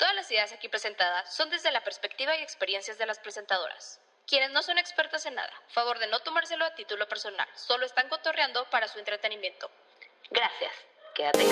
[0.00, 4.50] Todas las ideas aquí presentadas son desde la perspectiva y experiencias de las presentadoras, quienes
[4.50, 5.52] no son expertas en nada.
[5.68, 9.70] Favor de no tomárselo a título personal, solo están cotorreando para su entretenimiento.
[10.30, 10.72] Gracias.
[11.14, 11.44] Quédate.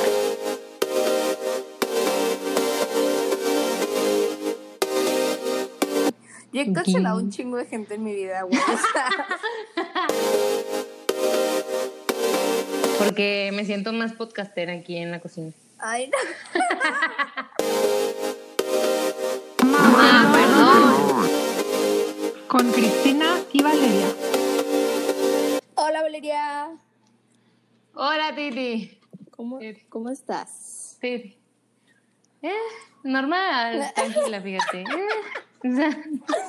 [6.51, 8.59] Yo he cancelado un chingo de gente en mi vida, güey.
[12.99, 15.53] Porque me siento más podcastera aquí en la cocina.
[15.81, 16.17] ay, no.
[22.49, 24.07] Con Cristina y Valeria.
[25.75, 26.69] Hola, Valeria.
[27.95, 28.99] Hola, Titi.
[29.31, 29.59] ¿Cómo,
[29.89, 30.97] ¿Cómo estás?
[31.01, 31.37] Titi.
[32.43, 32.51] Eh,
[33.05, 34.83] normal, tranquila, fíjate.
[34.83, 35.91] Eh, o sea,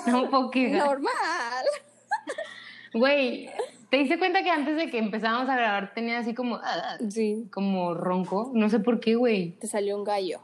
[0.07, 0.85] no puedo quejar.
[0.87, 1.65] Normal.
[2.93, 3.49] Güey,
[3.89, 6.59] ¿te diste cuenta que antes de que empezábamos a grabar tenía así como,
[7.09, 7.47] Sí.
[7.51, 8.51] como ronco?
[8.53, 9.51] No sé por qué, güey.
[9.59, 10.39] Te salió un gallo.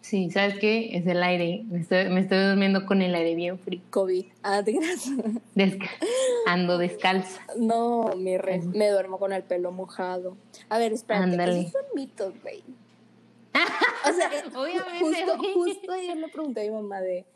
[0.00, 0.96] Sí, ¿sabes qué?
[0.96, 1.62] Es el aire.
[1.68, 3.80] Me estoy, me estoy durmiendo con el aire bien frío.
[3.90, 4.24] COVID.
[4.42, 4.72] Ah, te.
[5.54, 5.90] Desca-
[6.46, 7.40] Ando descalza.
[7.56, 8.60] No, mi re.
[8.60, 10.36] Me duermo con el pelo mojado.
[10.70, 11.24] A ver, espérate.
[11.24, 11.60] Ándale.
[11.60, 12.62] Esos son mitos, güey.
[14.08, 17.26] O sea, Obviamente, justo ayer le pregunté a mi mamá de.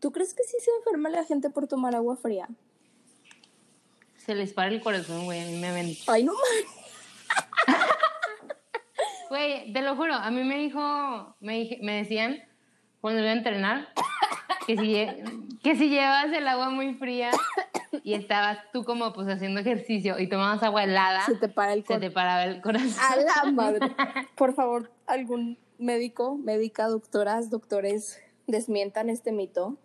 [0.00, 2.48] ¿Tú crees que sí se enferma la gente por tomar agua fría?
[4.16, 5.40] Se les para el corazón, güey.
[5.40, 5.94] A mí me ven.
[6.08, 7.80] Ay, no mames.
[9.30, 12.36] Güey, te lo juro, a mí me dijo, me, dije- me decían
[13.00, 13.88] cuando iba a entrenar
[14.66, 15.06] que si,
[15.62, 17.30] que si llevas el agua muy fría
[18.02, 21.86] y estabas tú como pues haciendo ejercicio y tomabas agua helada, Se te para el
[21.86, 22.90] se te paraba el corazón.
[22.98, 23.86] A la madre.
[24.36, 29.78] Por favor, algún médico, médica, doctoras, doctores, desmientan este mito.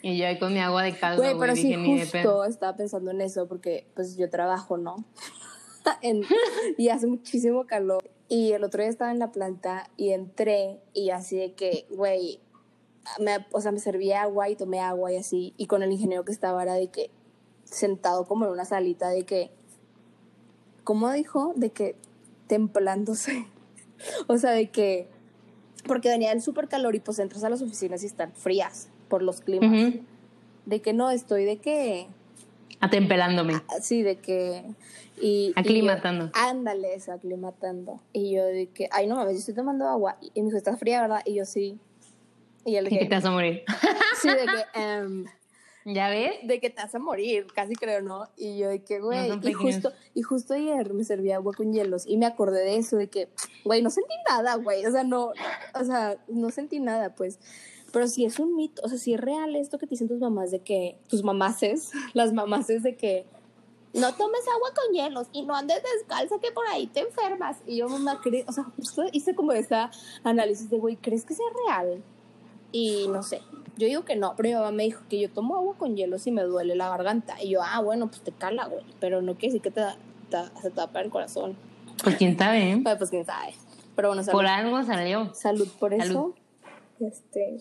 [0.00, 1.84] Y yo ahí con mi agua de caldo, Güey, pero sí, pedo.
[1.84, 5.04] justo estaba pensando en eso porque pues yo trabajo, ¿no?
[6.02, 6.24] En-
[6.78, 8.02] y hace muchísimo calor.
[8.28, 12.40] Y el otro día estaba en la planta y entré y así de que, güey,
[13.20, 15.54] me, o sea, me serví agua y tomé agua y así.
[15.56, 17.10] Y con el ingeniero que estaba era de que
[17.64, 19.50] sentado como en una salita de que,
[20.84, 21.52] ¿cómo dijo?
[21.56, 21.96] De que
[22.46, 23.46] templándose.
[24.26, 25.08] o sea, de que,
[25.86, 29.22] porque venía el súper calor y pues entras a las oficinas y están frías por
[29.22, 29.94] los climas.
[30.64, 32.08] De que no, estoy de que,
[32.80, 33.54] Atempelándome.
[33.80, 34.64] sí, de que...
[35.18, 36.26] Y, y Aclimatando.
[36.26, 38.02] yo, ándale, eso, aclimatando.
[38.12, 40.18] Y yo de que, ay, no mames, yo estoy tomando agua.
[40.34, 41.22] Y me dijo, ¿estás fría, verdad?
[41.24, 41.78] Y yo, sí.
[42.66, 43.62] Y yo le Y que dije, te vas a morir.
[44.20, 45.24] sí, de que, em,
[45.86, 46.32] ¿Ya ves?
[46.42, 48.28] de que te vas a morir, casi creo, ¿no?
[48.36, 52.04] Y yo de que, güey, y justo, y justo ayer me serví agua con hielos
[52.08, 53.28] y me acordé de eso, de que,
[53.64, 55.32] güey, no sentí nada, güey, o sea, no,
[55.74, 57.38] o sea, no sentí nada, pues.
[57.96, 60.20] Pero si es un mito, o sea, si es real esto que te dicen tus
[60.20, 63.24] mamás de que, tus mamaces, las mamaces de que,
[63.94, 67.56] no tomes agua con hielos y no andes descalza que por ahí te enfermas.
[67.66, 69.90] Y yo, mamá, o sea, justo hice como esa
[70.24, 72.02] análisis de, güey, ¿crees que sea real?
[72.70, 73.40] Y no sé,
[73.78, 76.18] yo digo que no, pero mi mamá me dijo que yo tomo agua con hielo
[76.18, 77.42] si me duele la garganta.
[77.42, 79.96] Y yo, ah, bueno, pues te cala, güey, pero no quiere decir que te, da-
[80.28, 81.56] te- se te tapa el corazón.
[82.04, 82.82] Pues quién sabe, ¿eh?
[82.84, 83.54] Ay, pues quién sabe.
[83.94, 85.32] Pero bueno, salud Por algo salió.
[85.34, 86.34] salud por eso.
[87.00, 87.58] Este.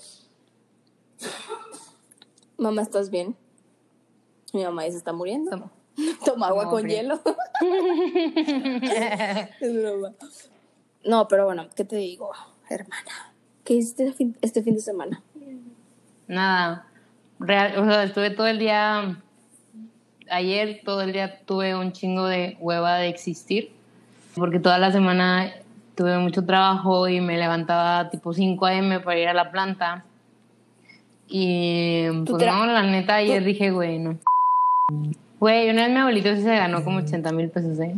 [2.58, 3.36] Mamá, ¿estás bien?
[4.54, 5.52] Mi mamá ya se está muriendo.
[5.52, 5.72] Toma.
[6.26, 7.20] Toma agua con hielo.
[9.60, 10.14] es broma.
[11.04, 12.32] No, pero bueno, ¿qué te digo,
[12.70, 13.34] hermana?
[13.64, 15.22] ¿Qué hiciste este fin, este fin de semana?
[16.28, 16.88] Nada.
[17.40, 19.22] Real, o sea, estuve todo el día.
[20.30, 23.72] Ayer todo el día tuve un chingo de hueva de existir.
[24.36, 25.54] Porque toda la semana
[25.96, 29.00] tuve mucho trabajo y me levantaba tipo 5 a.m.
[29.00, 30.06] para ir a la planta.
[31.28, 34.18] Y pues no, la neta, ayer tu- dije, güey, no.
[35.40, 37.96] Güey, una vez mi abuelito sí se ganó como 80 mil pesos, ¿eh?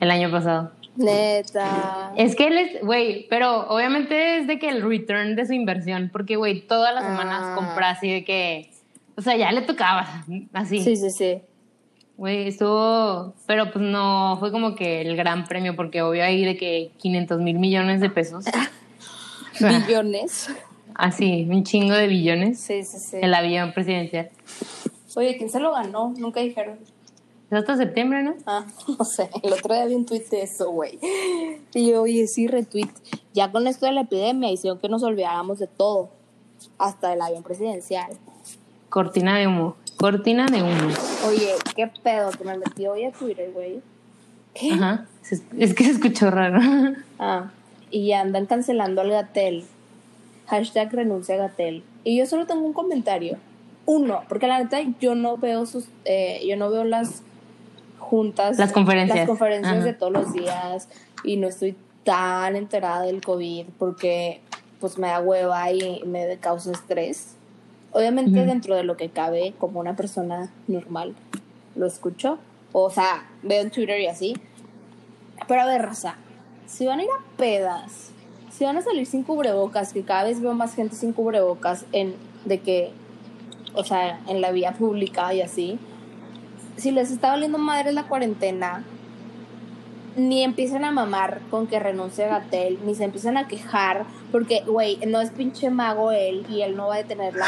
[0.00, 0.70] El año pasado.
[0.96, 2.12] Neta.
[2.16, 6.10] Es que él es, güey, pero obviamente es de que el return de su inversión,
[6.12, 7.54] porque, güey, todas las semanas Ah.
[7.56, 8.70] compra así de que,
[9.16, 10.80] o sea, ya le tocaba, así.
[10.82, 11.38] Sí, sí, sí.
[12.16, 16.56] Güey, estuvo, pero pues no fue como que el gran premio, porque obvio ahí de
[16.56, 18.44] que 500 mil millones de pesos.
[19.86, 20.50] Billones.
[20.98, 22.60] así, un chingo de billones.
[22.60, 23.16] Sí, sí, sí.
[23.22, 24.28] El avión presidencial.
[25.16, 26.12] Oye, ¿quién se lo ganó?
[26.18, 26.78] Nunca dijeron.
[27.50, 28.34] Es hasta septiembre, ¿no?
[28.44, 28.66] Ah,
[28.98, 29.30] no sé.
[29.42, 30.98] El otro día vi un tweet de eso, güey.
[31.72, 32.90] Y yo, oye, sí, retweet.
[33.32, 36.10] Ya con esto de la epidemia hicieron que nos olvidáramos de todo.
[36.76, 38.10] Hasta el avión presidencial.
[38.90, 39.76] Cortina de humo.
[39.96, 40.92] Cortina de humo.
[41.26, 43.80] Oye, qué pedo que me metí hoy a Twitter, güey.
[44.54, 44.72] ¿Qué?
[44.72, 45.06] Ajá.
[45.56, 46.60] Es que se escuchó raro.
[47.18, 47.50] Ah,
[47.90, 49.64] y ya andan cancelando al Gatel.
[50.48, 51.84] Hashtag renuncia a Gatel.
[52.04, 53.36] Y yo solo tengo un comentario.
[53.86, 57.22] Uno, porque la neta yo no veo sus, eh, yo no veo las
[57.98, 58.58] juntas.
[58.58, 59.18] Las conferencias.
[59.18, 59.84] Las conferencias Ajá.
[59.84, 60.88] de todos los días.
[61.24, 64.40] Y no estoy tan enterada del COVID porque
[64.80, 67.34] pues me da hueva y me causa estrés.
[67.92, 71.14] Obviamente dentro de lo que cabe, como una persona normal,
[71.74, 72.38] lo escucho.
[72.72, 74.34] O sea, veo en Twitter y así.
[75.46, 76.16] Pero a ver, raza,
[76.66, 78.12] si van a ir a pedas,
[78.58, 82.16] si van a salir sin cubrebocas, que cada vez veo más gente sin cubrebocas en
[82.44, 82.90] de que,
[83.74, 85.78] o sea, en la vía pública y así,
[86.76, 88.82] si les está valiendo madre la cuarentena,
[90.16, 94.64] ni empiezan a mamar con que renuncie a Gatel, ni se empiezan a quejar, porque,
[94.66, 97.46] güey, no es pinche mago él y él no va a detener la,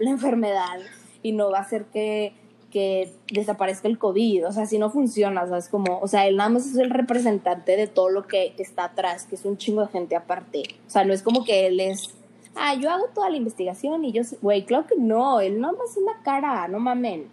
[0.00, 0.80] la, enfermedad
[1.22, 2.34] y no va a hacer que,
[2.72, 4.48] que desaparezca el COVID.
[4.48, 5.68] O sea, si no funciona, ¿sabes?
[5.68, 9.26] Como, o sea, él nada más es el representante de todo lo que está atrás,
[9.26, 10.62] que es un chingo de gente aparte.
[10.86, 12.14] O sea, no es como que él es,
[12.56, 15.96] ah, yo hago toda la investigación y yo, güey, claro que no, él nada más
[15.96, 17.28] es la cara, no mamen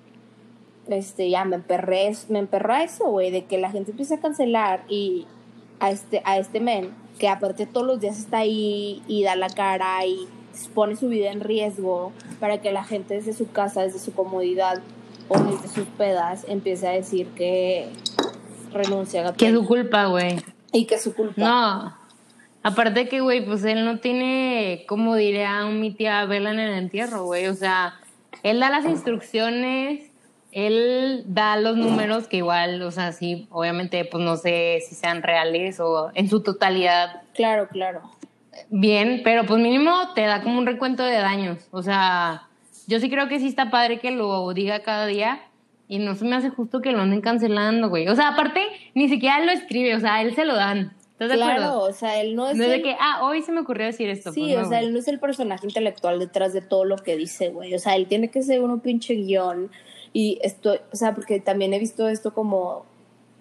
[0.90, 4.84] este, ya me emperré, me emperra eso, güey, de que la gente empiece a cancelar
[4.90, 5.26] y
[5.80, 9.50] a este, a este men, que aparte todos los días está ahí y da la
[9.50, 10.28] cara y
[10.74, 14.82] pone su vida en riesgo para que la gente desde su casa, desde su comodidad
[15.30, 17.90] o desde sus pedas empiece a decir que
[18.74, 20.44] renuncia a Que es su culpa, güey.
[20.74, 21.42] Y que es su culpa.
[21.42, 21.98] No.
[22.62, 27.24] Aparte que, güey, pues él no tiene, como diría mi tía, vela en el entierro,
[27.24, 27.48] güey.
[27.48, 27.94] O sea,
[28.44, 30.10] él da las instrucciones
[30.52, 35.22] él da los números que igual, o sea, sí, obviamente, pues no sé si sean
[35.22, 37.22] reales o en su totalidad.
[37.36, 38.02] Claro, claro.
[38.70, 41.68] Bien, pero pues mínimo te da como un recuento de daños.
[41.72, 42.49] O sea,
[42.90, 45.42] yo sí creo que sí está padre que lo diga cada día
[45.88, 48.08] y no se me hace justo que lo anden cancelando, güey.
[48.08, 48.62] O sea, aparte,
[48.96, 50.96] ni siquiera él lo escribe, o sea, él se lo dan.
[51.12, 52.58] ¿Estás de claro, o sea, él no es.
[52.58, 54.32] No es de que, ah, hoy se me ocurrió decir esto.
[54.32, 57.16] Sí, pues o sea, él no es el personaje intelectual detrás de todo lo que
[57.16, 57.76] dice, güey.
[57.76, 59.70] O sea, él tiene que ser uno pinche guion
[60.12, 62.86] y estoy, o sea, porque también he visto esto como,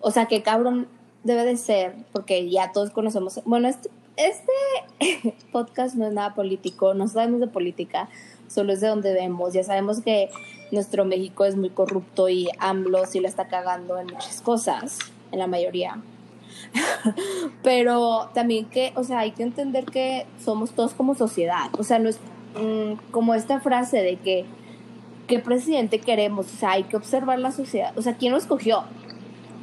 [0.00, 0.88] o sea, que cabrón
[1.24, 6.92] debe de ser, porque ya todos conocemos, bueno, este, este podcast no es nada político,
[6.92, 8.08] no sabemos de política,
[8.48, 10.30] solo es de donde vemos, ya sabemos que
[10.72, 14.98] nuestro México es muy corrupto y AMLO sí le está cagando en muchas cosas,
[15.32, 16.00] en la mayoría.
[17.62, 21.98] Pero también que, o sea, hay que entender que somos todos como sociedad, o sea,
[21.98, 22.18] no es
[22.60, 24.44] mm, como esta frase de que
[25.26, 28.84] qué presidente queremos, o sea, hay que observar la sociedad, o sea, quién lo escogió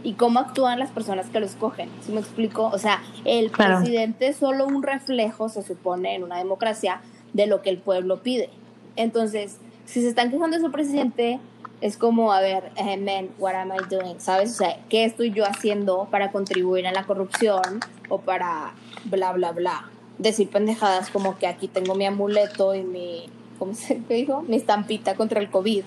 [0.03, 2.67] y cómo actúan las personas que lo escogen, ¿sí me explico?
[2.67, 7.01] O sea, el presidente es solo un reflejo, se supone, en una democracia,
[7.33, 8.49] de lo que el pueblo pide.
[8.95, 11.39] Entonces, si se están quejando de su presidente,
[11.81, 14.19] es como, a ver, eh, man, what am I doing?
[14.19, 14.51] ¿Sabes?
[14.51, 18.73] O sea, ¿qué estoy yo haciendo para contribuir a la corrupción o para
[19.05, 19.89] bla, bla, bla?
[20.17, 24.41] Decir pendejadas como que aquí tengo mi amuleto y mi ¿cómo se dijo?
[24.43, 25.85] Mi estampita contra el COVID.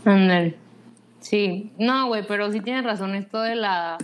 [1.21, 3.99] Sí, no, güey, pero sí tienes razón, esto de la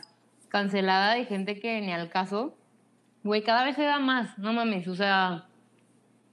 [0.48, 2.54] cancelada de gente que ni al caso,
[3.22, 5.46] güey, cada vez se da más, no mames, o sea,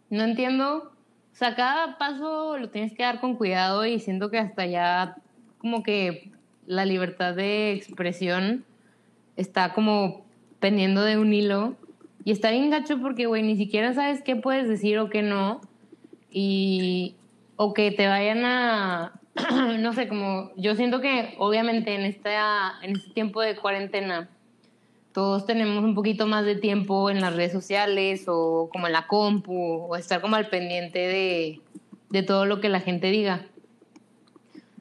[0.09, 0.90] no entiendo,
[1.31, 5.15] o sea, cada paso lo tienes que dar con cuidado y siento que hasta ya
[5.57, 6.31] como que
[6.65, 8.65] la libertad de expresión
[9.35, 10.23] está como
[10.59, 11.75] pendiendo de un hilo
[12.23, 15.61] y está bien gacho porque, güey, ni siquiera sabes qué puedes decir o qué no.
[16.29, 17.15] Y,
[17.55, 19.19] o que te vayan a,
[19.79, 24.29] no sé, como yo siento que obviamente en, esta, en este tiempo de cuarentena
[25.13, 29.07] todos tenemos un poquito más de tiempo en las redes sociales o como en la
[29.07, 31.61] compu o estar como al pendiente de,
[32.09, 33.45] de todo lo que la gente diga.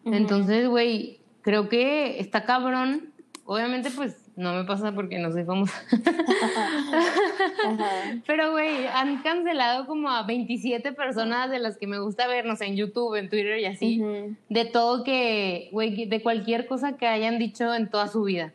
[0.04, 3.12] Entonces, güey, creo que está cabrón.
[3.44, 5.74] Obviamente, pues no me pasa porque no soy famosa.
[8.26, 12.76] Pero, güey, han cancelado como a 27 personas de las que me gusta vernos en
[12.76, 14.02] YouTube, en Twitter y así.
[14.48, 18.54] De todo que, güey, de cualquier cosa que hayan dicho en toda su vida.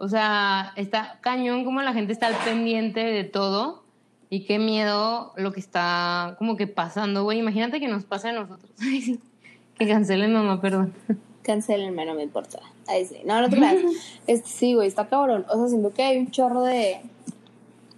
[0.00, 3.82] O sea, está cañón como la gente está al pendiente de todo.
[4.30, 7.38] Y qué miedo lo que está como que pasando, güey.
[7.38, 8.70] Imagínate que nos pase a nosotros.
[9.78, 10.94] que cancelen, mamá, perdón.
[11.42, 12.60] Cancelenme, no me importa.
[12.88, 13.16] Ahí sí.
[13.26, 13.76] No, no te creas.
[14.26, 15.44] Este, sí, güey, está cabrón.
[15.50, 17.00] O sea, siento que hay un chorro de,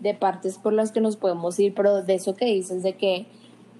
[0.00, 3.26] de partes por las que nos podemos ir, pero de eso que dices, de que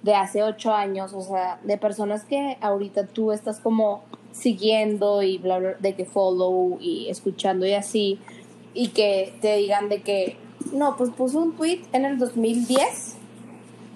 [0.01, 5.37] de hace ocho años, o sea, de personas que ahorita tú estás como siguiendo y
[5.37, 8.19] bla, bla, de que follow y escuchando y así,
[8.73, 10.35] y que te digan de que,
[10.73, 13.15] no, pues puso un tweet en el 2010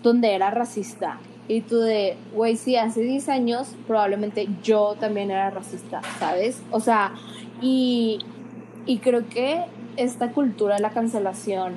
[0.03, 5.49] donde era racista y tú de, güey, sí, hace 10 años probablemente yo también era
[5.49, 6.61] racista, ¿sabes?
[6.71, 7.13] O sea,
[7.61, 8.19] y,
[8.85, 9.63] y creo que
[9.95, 11.73] esta cultura de la cancelación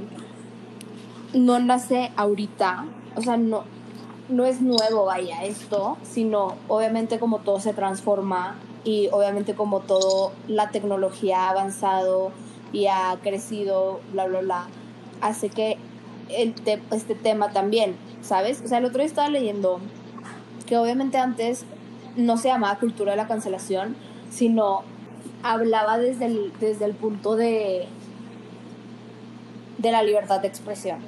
[1.35, 3.65] no nace ahorita, o sea, no,
[4.31, 10.33] no es nuevo, vaya, esto, sino obviamente como todo se transforma y obviamente como todo
[10.49, 12.33] la tecnología ha avanzado
[12.73, 14.67] y ha crecido, bla, bla, bla,
[15.21, 15.77] hace que
[16.29, 16.55] el
[16.91, 18.63] este tema también ¿sabes?
[18.65, 19.81] O sea, el otro día estaba leyendo
[20.67, 21.65] que obviamente antes
[22.17, 23.97] no se llamaba cultura de la cancelación,
[24.31, 24.83] sino
[25.43, 27.87] hablaba desde el, desde el punto de,
[29.79, 30.99] de la libertad de expresión.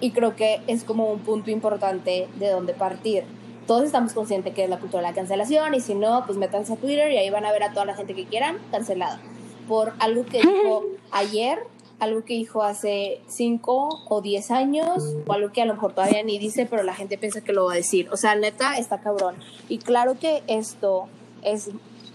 [0.00, 3.24] Y creo que es como un punto importante de donde partir.
[3.66, 6.72] Todos estamos conscientes que es la cultura de la cancelación y si no, pues métanse
[6.72, 9.20] a Twitter y ahí van a ver a toda la gente que quieran cancelada.
[9.68, 11.58] Por algo que dijo ayer,
[12.00, 16.22] algo que dijo hace 5 o 10 años, o algo que a lo mejor todavía
[16.24, 18.08] ni dice, pero la gente piensa que lo va a decir.
[18.10, 19.36] O sea, neta, está cabrón.
[19.68, 21.08] Y claro que esto
[21.42, 21.70] es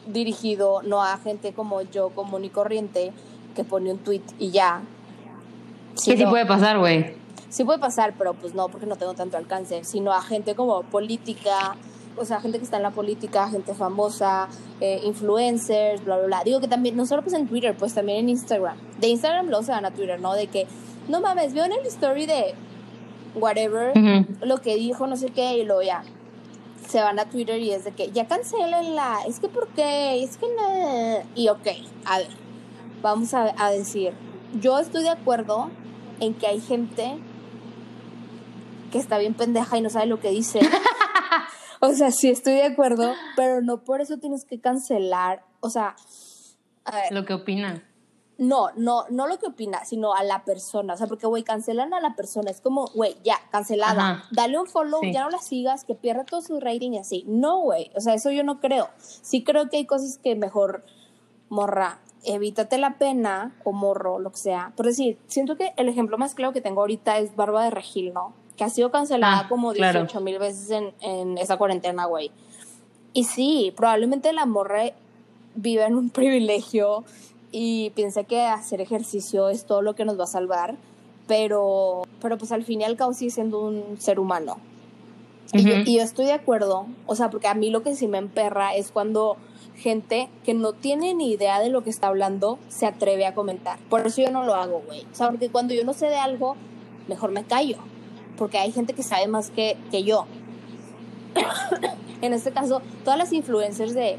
[0.08, 3.12] dirigido no a gente como yo, común y corriente,
[3.56, 4.82] que pone un tweet y ya.
[5.96, 7.14] Que sí sino- puede pasar, güey.
[7.56, 10.84] Sí puede pasar, pero pues no, porque no tengo tanto alcance, sino a gente como
[10.84, 11.78] política,
[12.18, 14.50] o sea, gente que está en la política, gente famosa,
[14.82, 16.44] eh, influencers, bla, bla, bla.
[16.44, 18.76] Digo que también, no solo pues en Twitter, pues también en Instagram.
[19.00, 20.34] De Instagram luego se van a Twitter, ¿no?
[20.34, 20.68] De que,
[21.08, 22.56] no mames, veo en el story de
[23.36, 23.94] whatever
[24.42, 26.04] lo que dijo, no sé qué, y luego ya
[26.90, 30.36] se van a Twitter y es de que ya cancelenla, es que por qué, es
[30.36, 31.24] que no.
[31.36, 31.68] Y ok,
[32.04, 32.28] a ver,
[33.02, 34.12] vamos a, a decir,
[34.60, 35.70] yo estoy de acuerdo
[36.20, 37.18] en que hay gente
[38.96, 40.60] que está bien pendeja y no sabe lo que dice.
[41.82, 45.98] o sea, sí estoy de acuerdo, pero no por eso tienes que cancelar, o sea,
[46.86, 47.84] a ver, Lo que opina.
[48.38, 50.94] no, no, no lo que opina, sino a la persona.
[50.94, 52.52] O sea, porque, güey, cancelan a la persona.
[52.52, 54.10] Es como, güey, ya, cancelada.
[54.12, 54.24] Ajá.
[54.32, 55.12] Dale un follow, Sí.
[55.12, 57.26] ya no la sigas, que pierda todo su rating y así.
[57.28, 57.92] No, güey.
[57.96, 58.90] O sea, eso yo no creo.
[58.98, 60.86] Sí creo que hay cosas que mejor,
[61.50, 64.72] morra, evítate la pena, o morro, lo que sea.
[64.78, 68.14] Por decir, siento que el ejemplo más claro que tengo ahorita es Barba de Regil,
[68.14, 68.34] ¿no?
[68.58, 70.00] Que ha sido cancelada Ah, como claro.
[70.02, 72.32] 18 mil veces en, en esa cuarentena, güey.
[73.14, 74.84] Y sí, probablemente la morra
[75.56, 77.04] vive en un privilegio
[77.52, 80.76] y piensa que hacer ejercicio es todo lo que nos va a salvar,
[81.28, 84.58] pero, pero pues al fin y al cabo sigue siendo un ser humano.
[85.54, 88.08] Y, yo, y yo estoy de acuerdo, o sea, porque a mí lo que sí
[88.08, 89.38] me emperra es cuando
[89.78, 93.78] gente que no tiene ni idea de lo que está hablando se atreve a comentar.
[93.90, 95.06] Por eso yo no lo hago, güey.
[95.12, 96.56] O sea, porque cuando yo no sé de algo,
[97.08, 97.78] mejor me callo.
[98.38, 100.26] Porque hay gente que sabe más que, que yo.
[102.22, 104.18] en este caso, todas las influencers de...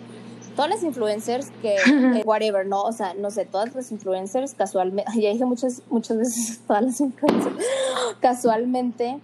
[0.54, 2.82] Todas las influencers que, eh, whatever, ¿no?
[2.82, 7.00] O sea, no sé, todas las influencers casualmente, ya dije muchas, muchas veces todas las
[7.00, 7.56] influencers,
[8.20, 9.20] casualmente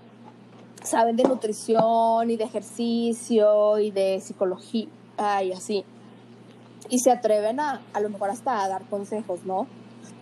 [0.82, 4.88] saben de nutrición y de ejercicio y de psicología
[5.42, 5.84] y así.
[6.90, 9.66] Y se atreven a, a lo mejor hasta a dar consejos, ¿no?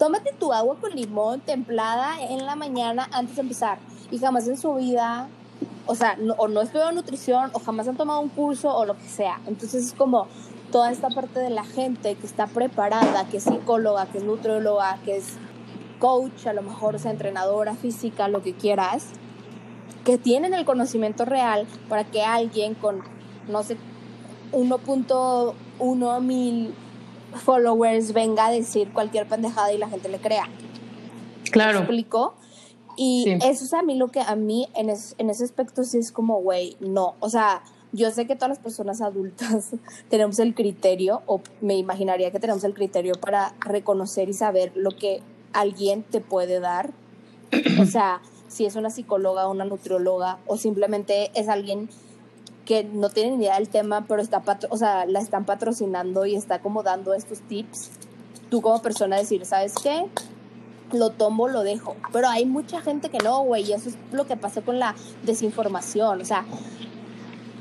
[0.00, 3.78] Tómate tu agua con limón templada en la mañana antes de empezar.
[4.10, 5.28] Y jamás en su vida,
[5.84, 8.96] o sea, no, o no estudiado nutrición, o jamás han tomado un curso, o lo
[8.96, 9.42] que sea.
[9.46, 10.26] Entonces es como
[10.72, 14.96] toda esta parte de la gente que está preparada, que es psicóloga, que es nutrióloga,
[15.04, 15.34] que es
[15.98, 19.08] coach, a lo mejor, o sea, entrenadora física, lo que quieras,
[20.06, 23.02] que tienen el conocimiento real para que alguien con,
[23.48, 23.76] no sé,
[24.52, 26.74] 1.1 mil
[27.34, 30.46] followers venga a decir cualquier pendejada y la gente le crea.
[31.44, 31.78] ¿Me Claro.
[31.80, 32.34] explico?
[32.96, 33.32] Y Sí.
[33.46, 36.12] eso es a mí lo que a mí en, es- en ese aspecto sí es
[36.12, 37.14] como, güey, no.
[37.20, 39.70] O sea, yo sé que todas las personas adultas
[40.10, 44.90] tenemos el criterio, o me imaginaría que tenemos el criterio para reconocer y saber lo
[44.90, 45.22] que
[45.52, 46.90] alguien te puede dar.
[47.80, 51.88] O sea, si es una psicóloga, una nutrióloga, o simplemente es alguien
[52.70, 56.24] que no tiene ni idea del tema, pero está patro- o sea, la están patrocinando
[56.24, 57.90] y está como dando estos tips.
[58.48, 60.06] Tú como persona decir, ¿sabes qué?
[60.92, 61.96] Lo tomo, lo dejo.
[62.12, 64.94] Pero hay mucha gente que no, güey, y eso es lo que pasa con la
[65.24, 66.20] desinformación.
[66.20, 66.44] O sea,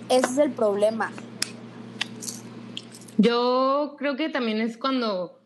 [0.09, 1.11] ese es el problema.
[3.17, 5.39] Yo creo que también es cuando,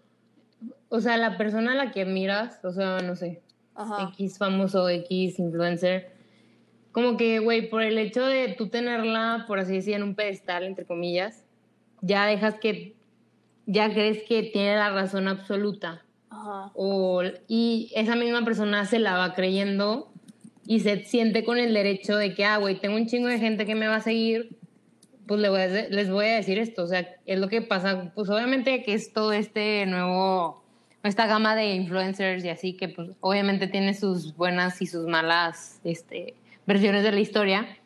[0.89, 3.41] o sea, la persona a la que admiras, o sea, no sé,
[3.75, 4.10] Ajá.
[4.12, 6.12] X famoso, X influencer,
[6.93, 10.63] como que, güey, por el hecho de tú tenerla, por así decir, en un pedestal,
[10.63, 11.43] entre comillas,
[12.01, 12.93] ya dejas que,
[13.65, 16.03] ya crees que tiene la razón absoluta.
[16.29, 16.71] Ajá.
[16.75, 20.12] O, y esa misma persona se la va creyendo
[20.67, 23.65] y se siente con el derecho de que, ah, güey, tengo un chingo de gente
[23.65, 24.55] que me va a seguir,
[25.25, 26.83] pues le voy a les voy a decir esto.
[26.83, 30.63] O sea, es lo que pasa, pues obviamente que es todo este nuevo,
[31.01, 35.79] esta gama de influencers y así, que pues obviamente tiene sus buenas y sus malas
[35.83, 36.35] este,
[36.65, 37.77] versiones de la historia.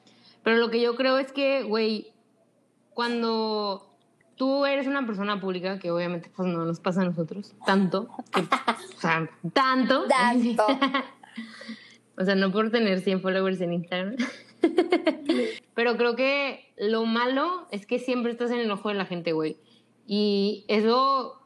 [0.44, 2.14] Pero lo que yo creo es que, güey,
[2.94, 3.94] cuando
[4.36, 8.42] tú eres una persona pública, que obviamente pues no nos pasa a nosotros tanto, que,
[8.42, 10.06] o sea, tanto.
[10.08, 10.66] Tanto.
[12.20, 14.16] O sea, no por tener 100 followers en Instagram.
[15.76, 19.34] Pero creo que lo malo es que siempre estás en el ojo de la gente,
[19.34, 19.58] güey.
[20.08, 21.37] Y eso,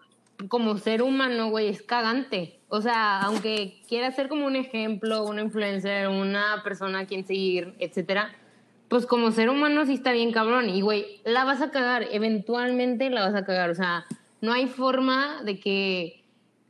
[0.48, 2.60] como ser humano, güey, es cagante.
[2.69, 7.75] O sea, aunque quieras ser como un ejemplo, una influencer, una persona a quien seguir,
[7.79, 8.33] etcétera,
[8.88, 10.69] pues como ser humano sí está bien cabrón.
[10.69, 13.69] Y, güey, la vas a cagar, eventualmente la vas a cagar.
[13.69, 14.05] O sea,
[14.41, 16.24] no hay forma de que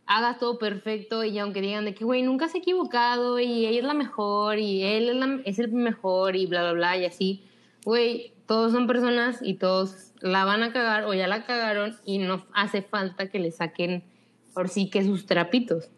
[0.06, 3.80] hagas todo perfecto y aunque digan de que, güey, nunca se ha equivocado y ella
[3.80, 7.44] es la mejor y él es, es el mejor y bla, bla, bla y así.
[7.86, 12.18] Güey, todos son personas y todos la van a cagar o ya la cagaron y
[12.18, 14.04] no hace falta que le saquen
[14.54, 15.90] por sí que sus trapitos.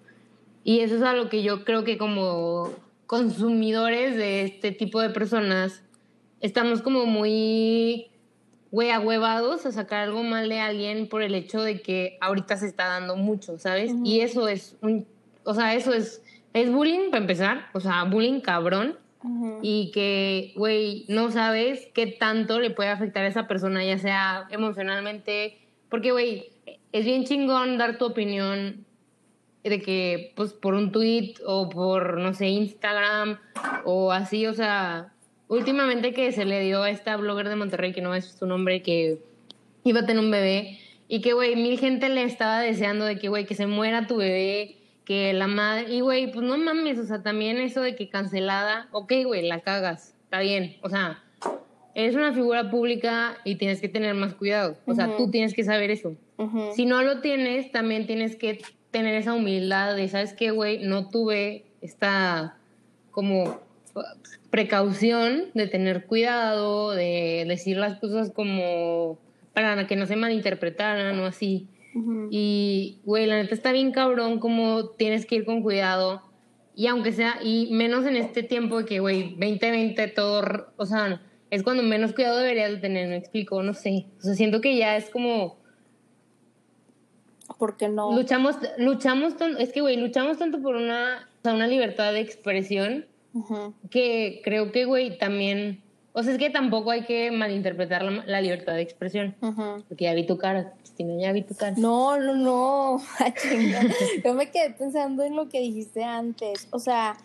[0.64, 2.72] Y eso es algo que yo creo que como
[3.06, 5.84] consumidores de este tipo de personas
[6.40, 8.08] estamos como muy
[8.74, 12.66] güey, ahuevados a sacar algo mal de alguien por el hecho de que ahorita se
[12.66, 13.94] está dando mucho, ¿sabes?
[14.04, 15.06] Y eso es un,
[15.44, 18.98] o sea, eso es, es bullying para empezar, o sea, bullying cabrón.
[19.62, 24.48] Y que, güey, no sabes qué tanto le puede afectar a esa persona, ya sea
[24.50, 25.58] emocionalmente.
[25.90, 26.52] Porque, güey,
[26.92, 28.86] es bien chingón dar tu opinión
[29.64, 33.40] de que, pues, por un tweet o por, no sé, Instagram
[33.86, 35.14] o así, o sea,
[35.48, 38.82] últimamente que se le dio a esta blogger de Monterrey, que no es su nombre,
[38.82, 39.20] que
[39.84, 43.30] iba a tener un bebé y que, güey, mil gente le estaba deseando de que,
[43.30, 47.06] güey, que se muera tu bebé, que la madre, y, güey, pues no mames, o
[47.06, 51.24] sea, también eso de que cancelada, ok, güey, la cagas, está bien, o sea,
[51.96, 55.64] eres una figura pública y tienes que tener más cuidado, o sea, tú tienes que
[55.64, 56.16] saber eso.
[56.76, 60.80] Si no lo tienes, también tienes que tener esa humildad de, ¿sabes qué, güey?
[60.80, 62.58] No tuve esta
[63.12, 63.62] como
[64.50, 69.18] precaución de tener cuidado, de decir las cosas como
[69.54, 71.68] para que no se malinterpretaran o así.
[72.32, 76.24] Y, güey, la neta está bien cabrón como tienes que ir con cuidado.
[76.76, 81.22] Y aunque sea, y menos en este tiempo de que, güey, 2020 todo, o sea,
[81.52, 84.08] es cuando menos cuidado deberías de tener, me explico, no sé.
[84.18, 85.58] O sea, siento que ya es como,
[87.60, 88.12] ¿Por qué no?
[88.16, 93.06] luchamos, luchamos, es que, güey, luchamos tanto por una, o sea, una libertad de expresión
[93.90, 95.82] que creo que, güey, también,
[96.16, 99.36] o sea, es que tampoco hay que malinterpretar la, la libertad de expresión.
[99.88, 101.76] Porque ya vi tu cara, Cristina, ya vi tu cara.
[101.76, 103.04] No, no, no.
[104.24, 106.68] Yo me quedé pensando en lo que dijiste antes.
[106.70, 107.18] O sea,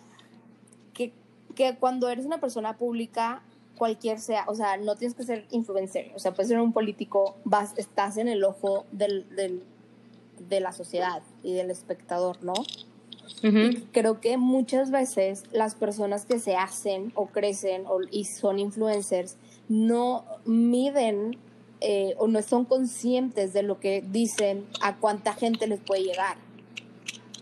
[0.93, 1.13] que,
[1.53, 3.43] que cuando eres una persona pública,
[3.77, 6.11] cualquier sea, o sea, no tienes que ser influencer.
[6.15, 9.61] O sea, puedes ser un político, vas, estás en el ojo del, del,
[10.49, 12.53] de la sociedad y del espectador, ¿no?
[13.43, 13.81] Ujú.
[13.91, 19.37] creo que muchas veces las personas que se hacen o crecen o, y son influencers
[19.69, 21.37] no miden
[21.81, 26.37] eh, o no son conscientes de lo que dicen a cuánta gente les puede llegar.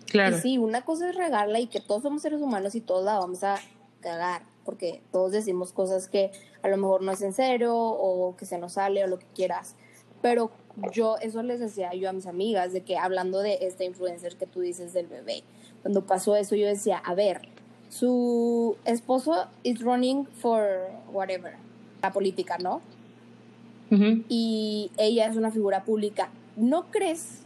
[0.06, 0.38] Claro.
[0.38, 3.18] Y sí, una cosa es regarla y que todos somos seres humanos y todos la
[3.18, 3.60] vamos a
[4.00, 8.46] cagar, porque todos decimos cosas que a lo mejor no es en serio o que
[8.46, 9.76] se nos sale o lo que quieras.
[10.22, 10.52] Pero
[10.94, 14.46] yo, eso les decía yo a mis amigas, de que hablando de este influencer que
[14.46, 15.44] tú dices del bebé,
[15.82, 17.42] cuando pasó eso yo decía, a ver,
[17.90, 21.54] su esposo is running for whatever,
[22.02, 22.82] la política, ¿no?
[23.90, 26.30] Y ella es una figura pública.
[26.58, 27.44] ¿No crees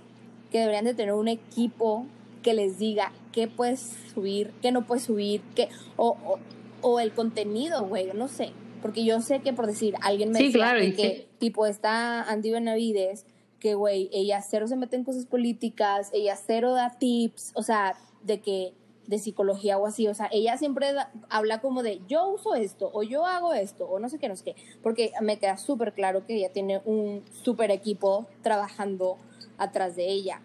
[0.52, 2.08] que deberían de tener un equipo
[2.42, 6.40] que les diga qué puedes subir, qué no puedes subir, qué, o, o,
[6.82, 8.54] o el contenido, güey, no sé?
[8.82, 11.31] Porque yo sé que por decir, alguien me Sí, claro, y que sí.
[11.42, 13.26] Tipo está Andy Benavides,
[13.60, 17.96] que güey, ella cero se mete en cosas políticas, ella cero da tips, o sea,
[18.24, 18.74] de que
[19.08, 22.90] de psicología o así, o sea, ella siempre da- habla como de yo uso esto
[22.94, 25.94] o yo hago esto o no sé qué, no sé qué, porque me queda súper
[25.94, 29.18] claro que ella tiene un súper equipo trabajando
[29.58, 30.42] atrás de ella,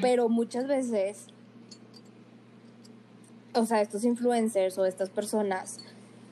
[0.00, 1.26] pero muchas veces,
[3.54, 5.78] o sea, estos influencers o estas personas,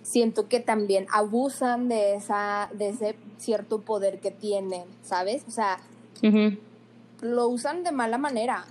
[0.09, 5.45] siento que también abusan de, esa, de ese cierto poder que tienen, ¿sabes?
[5.47, 5.81] O sea,
[6.23, 6.57] Ujú.
[7.21, 8.65] lo usan de mala manera.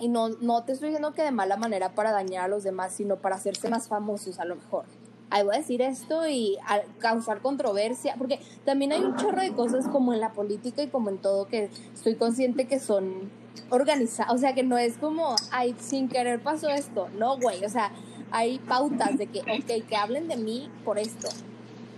[0.00, 2.92] Y no, no te estoy diciendo que de mala manera para dañar a los demás,
[2.92, 4.84] sino para hacerse más famosos a lo mejor.
[5.30, 9.52] Ahí voy a decir esto y a causar controversia, porque también hay un chorro de
[9.52, 13.30] cosas como en la política y como en todo que estoy consciente que son
[13.70, 17.68] organizadas, o sea, que no es como, ay, sin querer pasó esto, no, güey, o
[17.68, 17.92] sea,
[18.32, 21.28] hay pautas de que, ok, que hablen de mí por esto,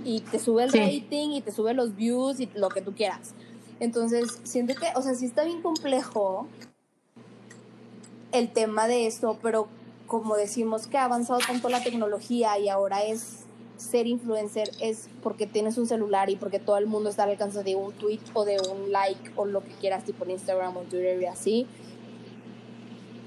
[0.05, 0.79] y te sube el Sí.
[0.79, 3.33] rating y te sube los views y lo que tú quieras.
[3.81, 6.47] Entonces, siento que, o sea, sí está bien complejo
[8.33, 9.69] el tema de esto, pero
[10.07, 13.41] como decimos que ha avanzado tanto la tecnología y ahora es
[13.77, 17.63] ser influencer es porque tienes un celular y porque todo el mundo está al alcance
[17.65, 20.83] de un tweet o de un like o lo que quieras, tipo en Instagram o
[20.83, 21.67] Twitter y así.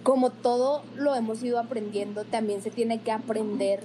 [0.04, 3.82] Como todo lo hemos ido aprendiendo, también se tiene que aprender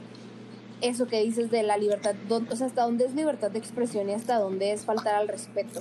[0.80, 4.12] eso que dices de la libertad, o sea, hasta dónde es libertad de expresión y
[4.14, 5.80] hasta dónde es faltar al respeto.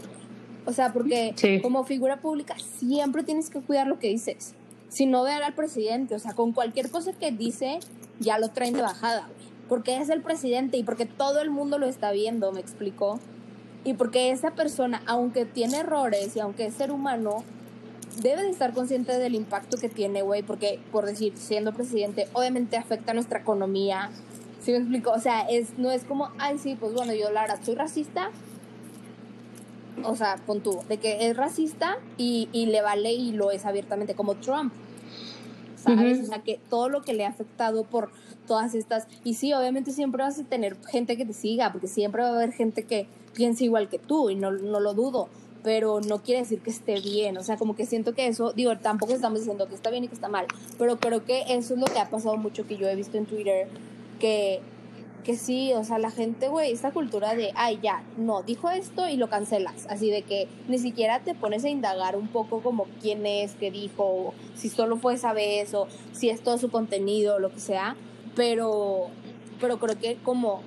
[0.65, 1.59] O sea, porque Sí.
[1.61, 4.53] como figura pública siempre tienes que cuidar lo que dices.
[4.89, 7.79] Si no, ver al presidente, o sea, con cualquier cosa que dice,
[8.19, 9.51] ya lo traen de bajada, güey.
[9.69, 13.19] porque es el presidente y porque todo el mundo lo está viendo, me explicó.
[13.85, 17.43] Y porque esa persona, aunque tiene errores y aunque es ser humano,
[18.19, 22.77] debe de estar consciente del impacto que tiene, güey, porque, por decir, siendo presidente, obviamente
[22.77, 24.09] afecta a nuestra economía.
[24.61, 25.11] ¿Sí me explico?
[25.11, 28.29] O sea, es, no es como, ay, sí, pues bueno, yo la verdad soy racista.
[30.03, 33.65] O sea, pon tú, de que es racista y, y le vale y lo es
[33.65, 34.73] abiertamente, como Trump.
[35.75, 36.21] ¿Sabes?
[36.21, 38.11] O sea, que todo lo que le ha afectado por
[38.45, 39.07] todas estas.
[39.23, 42.33] Y sí, obviamente siempre vas a tener gente que te siga, porque siempre va a
[42.33, 45.27] haber gente que piensa igual que tú, y no, no lo dudo.
[45.63, 47.37] Pero no quiere decir que esté bien.
[47.37, 50.07] O sea, como que siento que eso, digo, tampoco estamos diciendo que está bien y
[50.07, 50.47] que está mal.
[50.77, 53.25] Pero creo que eso es lo que ha pasado mucho que yo he visto en
[53.25, 53.67] Twitter.
[54.19, 54.61] Que,
[55.23, 59.07] que sí, o sea, la gente, güey, esta cultura de, ay, ya, no, dijo esto
[59.07, 59.85] y lo cancelas.
[59.87, 63.71] Así de que ni siquiera te pones a indagar un poco como quién es, qué
[63.71, 67.51] dijo, o si solo fue esa vez, o si es todo su contenido, o lo
[67.51, 67.95] que sea.
[68.35, 69.07] Pero,
[69.59, 70.61] pero creo que como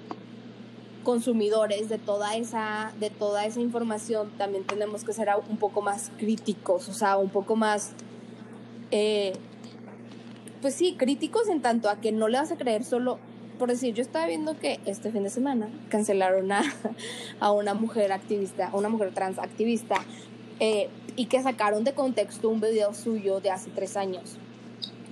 [1.04, 6.10] consumidores de toda esa de toda esa información también tenemos que ser un poco más
[6.18, 7.92] críticos o sea un poco más
[8.90, 9.34] eh,
[10.60, 13.18] pues sí críticos en tanto a que no le vas a creer solo
[13.58, 16.62] por decir yo estaba viendo que este fin de semana cancelaron a,
[17.40, 19.96] a una mujer activista a una mujer trans activista
[20.58, 24.38] eh, y que sacaron de contexto un video suyo de hace tres años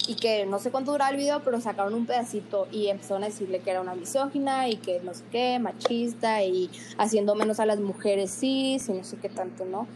[0.09, 3.27] y que no sé cuánto duraba el video, pero sacaron un pedacito y empezaron a
[3.27, 7.67] decirle que era una misógina y que no sé qué, machista y haciendo menos a
[7.67, 9.87] las mujeres cis y no sé qué tanto, ¿no?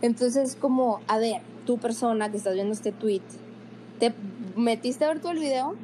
[0.00, 3.22] Entonces, como, a ver, tú persona que estás viendo este tweet,
[4.00, 4.12] ¿te
[4.56, 5.76] metiste a ver todo el video?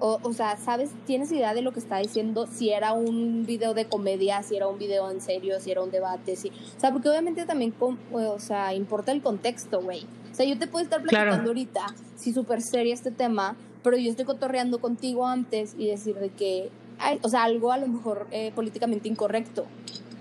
[0.00, 0.90] O, o sea, ¿sabes?
[1.06, 2.46] ¿Tienes idea de lo que está diciendo?
[2.46, 5.90] Si era un video de comedia, si era un video en serio, si era un
[5.90, 6.48] debate, si...
[6.50, 10.06] O sea, porque obviamente también, con- o sea, importa el contexto, güey.
[10.30, 11.24] O sea, yo te puedo estar Claro.
[11.30, 16.14] platicando ahorita, sí, súper seria este tema, pero yo estoy cotorreando contigo antes y decir
[16.16, 19.66] de que, ay, o sea, algo a lo mejor eh, políticamente incorrecto.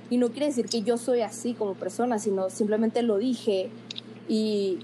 [0.09, 3.69] Y no quiere decir que yo soy así como persona, sino simplemente lo dije
[4.27, 4.79] y...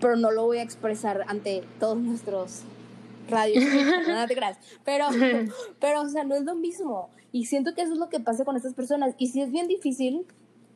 [0.00, 2.60] Pero no lo voy a expresar ante todos nuestros
[4.28, 4.58] te creas.
[4.84, 5.06] Pero,
[5.80, 7.10] pero, o sea, no es lo mismo.
[7.32, 9.14] Y siento que eso es lo que pasa con estas personas.
[9.18, 10.26] Y sí es bien difícil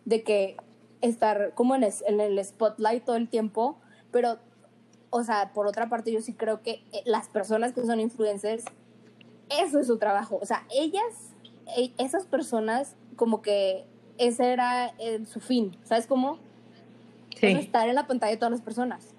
[0.04, 0.56] de que
[1.00, 3.78] estar como en, es- en el spotlight todo el tiempo,
[4.10, 4.38] pero,
[5.10, 8.64] o sea, por otra parte, yo sí creo que eh, las personas que son influencers,
[9.60, 10.38] eso es su trabajo.
[10.40, 11.02] O sea, ellas,
[11.76, 13.84] e- esas personas, como que
[14.18, 15.76] ese era eh, su fin.
[15.84, 16.38] ¿Sabes cómo?
[17.40, 17.46] Sí.
[17.46, 19.14] estar en la pantalla de todas las personas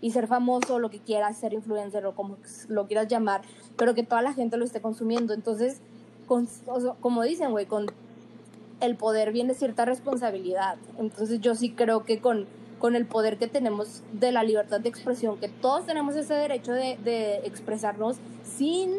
[0.00, 2.36] y ser famoso, lo que quieras, ser influencer o como
[2.68, 3.42] lo quieras llamar,
[3.76, 5.34] pero que toda la gente lo esté consumiendo.
[5.34, 5.80] Entonces,
[6.26, 7.86] con, o sea, como dicen, güey, con
[8.80, 10.76] el poder viene cierta responsabilidad.
[10.98, 12.46] Entonces, yo sí creo que con,
[12.78, 16.72] con el poder que tenemos de la libertad de expresión, que todos tenemos ese derecho
[16.72, 18.90] de, de expresarnos sin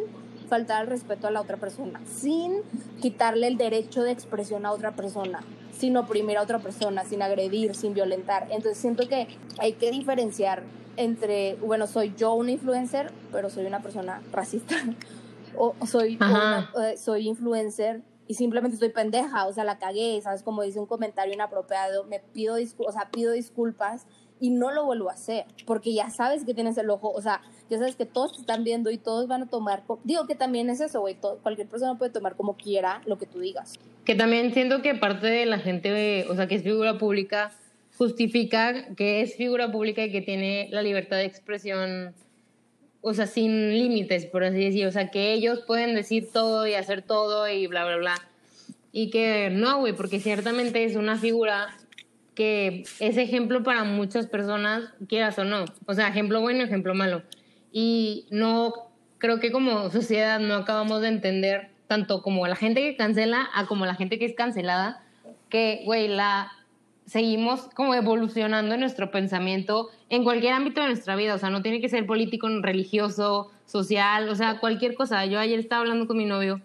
[0.49, 2.61] faltar al respeto a la otra persona, sin
[2.99, 7.75] quitarle el derecho de expresión a otra persona, sin oprimir a otra persona, sin agredir,
[7.75, 8.47] sin violentar.
[8.49, 9.27] Entonces siento que
[9.59, 10.63] hay que diferenciar
[10.99, 14.75] entre, bueno, soy yo una influencer, pero soy una persona racista,
[15.57, 20.43] o soy, una- eh, soy influencer y simplemente estoy pendeja, o sea, la cagué, ¿sabes?
[20.43, 24.05] Como dice un comentario inapropiado, me pido, o sea, pido disculpas
[24.41, 27.41] y no lo vuelvo a hacer, porque ya sabes que tienes el ojo, o sea,
[27.69, 30.69] ya sabes que todos te están viendo y todos van a tomar, digo que también
[30.69, 33.73] es eso, güey, cualquier persona puede tomar como quiera lo que tú digas.
[34.05, 37.51] Que también siento que parte de la gente, o sea, que es figura pública,
[37.99, 42.15] justifica que es figura pública y que tiene la libertad de expresión,
[43.01, 44.87] o sea, sin límites, por así decir.
[44.87, 48.15] O sea, que ellos pueden decir todo y hacer todo y bla, bla, bla.
[48.93, 51.75] Y que no, güey, porque ciertamente es una figura
[52.35, 55.65] que es ejemplo para muchas personas, quieras o no.
[55.85, 57.21] O sea, ejemplo bueno, ejemplo malo.
[57.73, 58.73] Y no,
[59.17, 63.65] creo que como sociedad no acabamos de entender, tanto como la gente que cancela, a
[63.65, 65.03] como la gente que es cancelada,
[65.49, 66.53] que, güey, la
[67.09, 71.63] seguimos como evolucionando en nuestro pensamiento en cualquier ámbito de nuestra vida, o sea, no
[71.63, 75.25] tiene que ser político, religioso, social, o sea, cualquier cosa.
[75.25, 76.61] Yo ayer estaba hablando con mi novio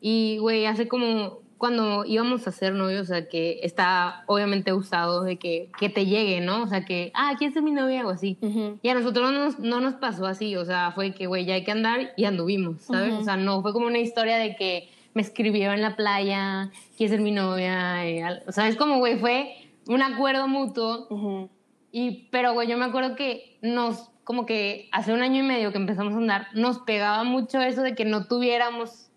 [0.00, 5.22] y, güey, hace como cuando íbamos a ser novios, o sea, que está obviamente usado
[5.22, 6.64] de que, que te llegue, ¿no?
[6.64, 8.04] O sea, que, ah, ¿quién es mi novia?
[8.06, 8.36] O así.
[8.82, 11.54] Y a nosotros no nos, no nos pasó así, o sea, fue que, güey, ya
[11.54, 13.12] hay que andar y anduvimos, ¿sabes?
[13.12, 13.22] Ujú.
[13.22, 17.14] O sea, no fue como una historia de que me escribió en la playa, quiere
[17.14, 21.50] ser mi novia, y o sea, es como, güey, fue un acuerdo mutuo,
[21.92, 25.72] y, pero, güey, yo me acuerdo que nos, como que hace un año y medio
[25.72, 29.10] que empezamos a andar, nos pegaba mucho eso de que no tuviéramos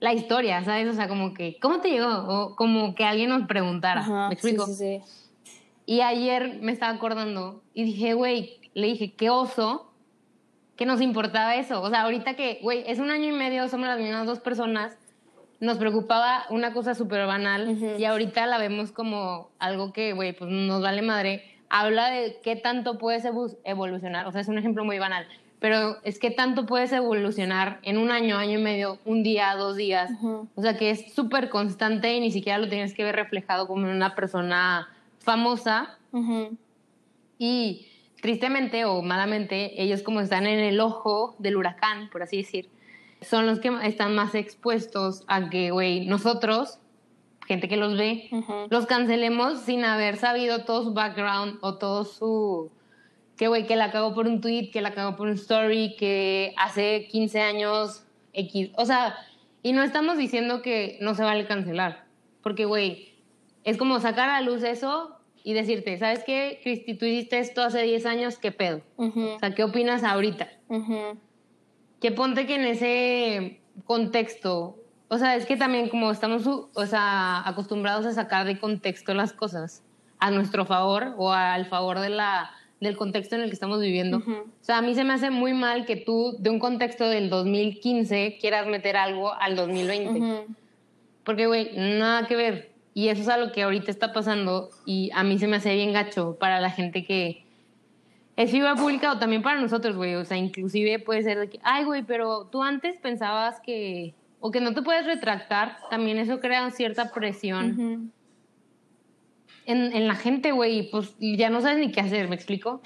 [0.00, 0.88] la historia, ¿sabes?
[0.88, 2.08] O sea, como que, ¿cómo te llegó?
[2.08, 4.66] O como que alguien nos preguntara, Ajá, ¿me explico?
[4.66, 5.52] Sí, sí, sí.
[5.86, 9.90] Y ayer me estaba acordando y dije, güey, le dije, qué oso
[10.76, 11.82] que nos importaba eso.
[11.82, 14.96] O sea, ahorita que, güey, es un año y medio, somos las mismas dos personas,
[15.60, 20.50] nos preocupaba una cosa súper banal y ahorita la vemos como algo que, güey, pues
[20.50, 21.42] nos vale madre.
[21.68, 23.24] Habla de qué tanto puedes
[23.64, 24.26] evolucionar.
[24.26, 25.26] O sea, es un ejemplo muy banal.
[25.60, 29.76] Pero es que tanto puedes evolucionar en un año, año y medio, un día, dos
[29.76, 30.10] días.
[30.54, 33.86] O sea, que es súper constante y ni siquiera lo tienes que ver reflejado como
[33.86, 35.98] en una persona famosa.
[37.38, 37.88] Y
[38.22, 42.70] tristemente o malamente, ellos como están en el ojo del huracán, por así decir,
[43.20, 46.78] son los que están más expuestos a que, güey, nosotros,
[47.46, 48.30] gente que los ve,
[48.70, 52.70] los cancelemos sin haber sabido todo su background o todo su...
[53.36, 56.54] Que, güey, que la cagó por un tweet, que la cagó por un story, que
[56.56, 58.70] hace 15 años X.
[58.76, 59.16] O sea,
[59.62, 62.04] y no estamos diciendo que no se vale cancelar,
[62.42, 63.14] porque, güey,
[63.64, 66.94] es como sacar a la luz eso y decirte, ¿sabes qué, Cristi?
[66.94, 68.82] Tú hiciste esto hace 10 años, ¿qué pedo?
[68.96, 70.48] O sea, ¿qué opinas ahorita?
[72.00, 74.76] Que ponte que en ese contexto,
[75.08, 79.32] o sea, es que también como estamos, o sea, acostumbrados a sacar de contexto las
[79.32, 79.82] cosas
[80.18, 84.18] a nuestro favor o al favor de la, del contexto en el que estamos viviendo.
[84.18, 87.30] O sea, a mí se me hace muy mal que tú de un contexto del
[87.30, 90.46] 2015 quieras meter algo al 2020.
[91.24, 92.72] Porque, güey, nada que ver.
[92.94, 95.92] Y eso es algo que ahorita está pasando y a mí se me hace bien
[95.92, 97.44] gacho para la gente que
[98.38, 100.14] es figura pública o también para nosotros, güey.
[100.14, 104.52] O sea, inclusive puede ser de que, ay, güey, pero tú antes pensabas que, o
[104.52, 108.12] que no te puedes retractar, también eso crea cierta presión
[109.66, 112.80] en, en, la gente, güey, pues ya no sabes ni qué hacer, ¿me explico?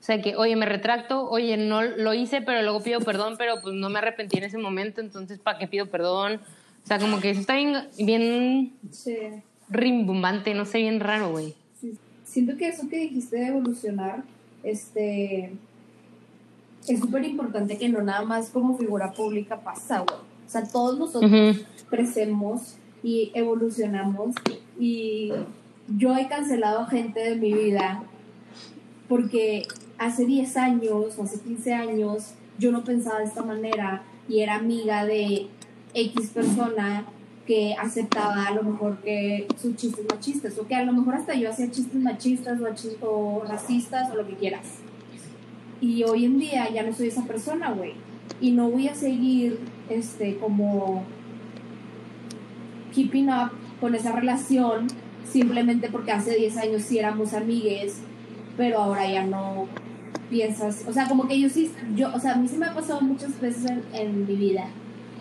[0.00, 3.62] O sea, que, oye, me retracto, oye, no lo hice, pero luego pido perdón, pero
[3.62, 6.42] pues no me arrepentí en ese momento, entonces, ¿para qué pido perdón?
[6.84, 9.16] O sea, como que eso está bien, bien Sí.
[9.70, 11.54] rimbombante, no sé, bien raro, güey.
[11.80, 11.96] Sí.
[12.22, 14.24] Siento que eso que dijiste de evolucionar,
[14.62, 15.52] este,
[16.86, 20.20] es súper importante que no nada más como figura pública pasa, güey.
[20.46, 24.34] O sea, todos nosotros crecemos y evolucionamos
[24.78, 25.32] y
[25.96, 28.02] yo he cancelado a gente de mi vida
[29.08, 29.66] porque
[29.98, 34.56] hace 10 años o hace 15 años yo no pensaba de esta manera y era
[34.56, 35.46] amiga de
[35.94, 37.04] X persona
[37.50, 41.34] que aceptaba a lo mejor que sus chistes machistas o que a lo mejor hasta
[41.34, 42.60] yo hacía chistes machistas
[43.00, 44.66] o, racistas o lo que quieras.
[45.80, 47.94] Y hoy en día ya no soy esa persona, güey.
[48.40, 49.58] Y no voy a seguir
[49.88, 51.02] este como
[52.94, 54.86] keeping up con esa relación
[55.28, 57.96] simplemente porque hace 10 años sí éramos amigues,
[58.56, 59.66] pero ahora ya no
[60.30, 62.74] piensas, o sea, como que yo sí, yo, o sea, a mí se me ha
[62.74, 64.68] pasado muchas veces en, en mi vida,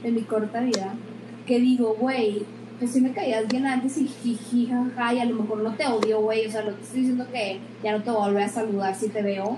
[0.03, 0.93] en mi corta vida,
[1.49, 2.43] que digo, güey,
[2.77, 5.87] pues si me caías bien antes y jiji, jaja, y a lo mejor no te
[5.87, 8.93] odio, güey, o sea, no te estoy diciendo que ya no te voy a saludar
[8.93, 9.57] si te veo,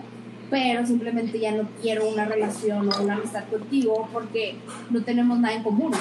[0.49, 4.56] pero simplemente ya no quiero una relación o una amistad contigo porque
[4.89, 5.91] no tenemos nada en común,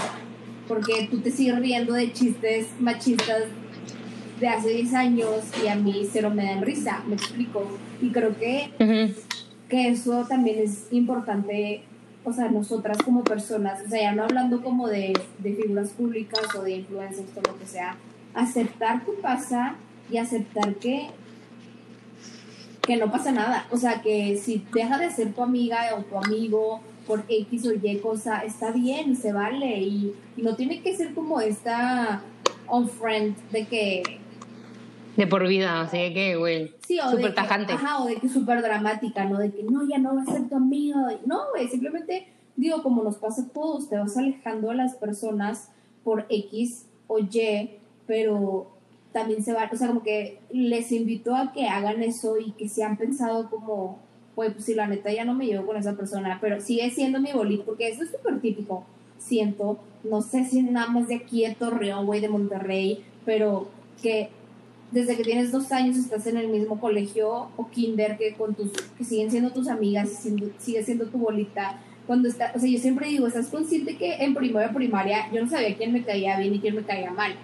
[0.68, 3.46] porque tú te sigues riendo de chistes machistas
[4.38, 5.28] de hace 10 años
[5.62, 7.66] y a mí cero me dan risa, me explico,
[8.00, 9.12] y creo que Ujú.
[9.68, 11.82] que eso también es importante,
[12.24, 16.54] o sea, nosotras como personas, o sea, ya no hablando como de, de figuras públicas
[16.54, 17.96] o de influencers o lo que sea,
[18.34, 19.76] aceptar que pasa
[20.10, 21.10] y aceptar que
[22.82, 26.16] que no pasa nada, o sea, que si deja de ser tu amiga o tu
[26.16, 29.80] amigo por X o Y cosa, está bien se vale.
[29.80, 32.22] Y, y no tiene que ser como esta
[32.66, 34.19] on friend de que
[35.16, 36.72] De por vida, así de que, güey.
[36.86, 37.72] Sí, o Súper de que, tajante.
[37.72, 39.38] ajá, o de que súper dramática, ¿no?
[39.38, 41.00] De que no, ya no va a ser tu amigo.
[41.26, 45.70] No, güey, simplemente, digo, como nos pasa a todos, te vas alejando a las personas
[46.04, 47.70] por X o Y,
[48.06, 48.70] pero
[49.12, 52.68] también se va, o sea, como que les invito a que hagan eso y que
[52.68, 53.98] se han pensado como,
[54.34, 57.20] pues, pues si la neta ya no me llevo con esa persona, pero sigue siendo
[57.20, 58.84] mi bolit, porque eso es súper típico,
[59.18, 63.68] siento, no sé si nada más de aquí de Torreón, güey, de Monterrey, pero
[64.00, 64.30] que
[64.92, 68.70] desde que tienes dos años estás en el mismo colegio o kinder que con tus
[68.98, 72.78] que siguen siendo tus amigas siendo- sigue siendo tu bolita cuando está o sea yo
[72.78, 76.38] siempre digo estás consciente que en primero de primaria yo no sabía quién me caía
[76.38, 77.34] bien y quién me caía mal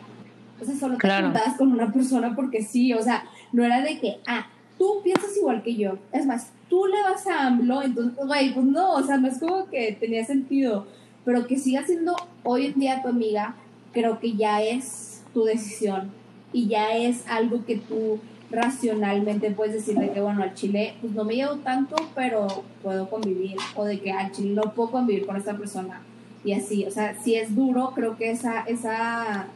[0.61, 3.99] o sea solo te juntabas con una persona porque sí o sea no era de
[4.01, 4.47] que ah
[4.79, 5.97] tú piensas igual que yo.
[6.13, 9.39] Es más tú le vas a AMLO entonces güey pues no o sea no es
[9.39, 10.87] como que tenía sentido.
[11.25, 13.55] Pero que siga siendo hoy en día tu amiga
[13.93, 16.11] creo que ya es tu decisión
[16.57, 18.19] y ya es algo que tú
[18.51, 22.47] racionalmente puedes decir de que bueno al chile pues no me llevo tanto pero
[22.83, 26.01] puedo convivir o de que al chile no puedo convivir con esta persona
[26.45, 29.49] y así o sea si es duro creo que esa esa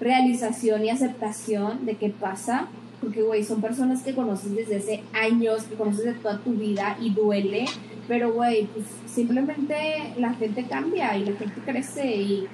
[0.00, 2.68] realización y aceptación de qué pasa
[3.02, 6.96] porque güey son personas que conoces desde hace años que conoces de toda tu vida
[6.98, 7.66] y duele
[8.08, 9.74] Pero, güey, pues simplemente
[10.18, 12.48] la gente cambia y la gente crece y,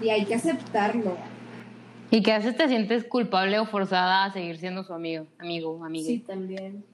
[0.00, 1.16] y hay que aceptarlo.
[2.14, 5.84] Y que a veces te sientes culpable o forzada a seguir siendo su amigo, amigo,
[5.84, 6.06] amiga.
[6.06, 6.84] Sí, también.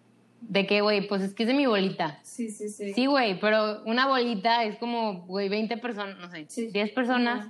[0.41, 2.19] De que, güey, pues es que es de mi bolita.
[2.23, 2.95] Sí, sí, sí.
[2.95, 6.69] Sí, güey, pero una bolita es como, güey, 20 personas, no sé, Sí.
[6.69, 7.49] 10 personas.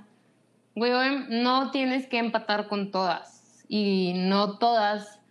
[0.75, 0.91] Güey,
[1.29, 3.63] no tienes que empatar con todas.
[3.69, 5.21] Y no todas,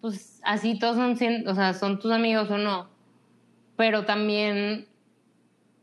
[0.00, 1.12] pues así todos son,
[1.46, 2.88] o sea, son tus amigos o no.
[3.76, 4.88] Pero también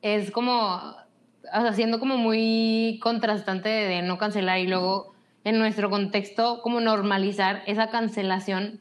[0.01, 5.10] es como, o sea, siendo como muy contrastante de no cancelar y luego
[5.43, 8.79] en nuestro contexto como normalizar esa cancelación,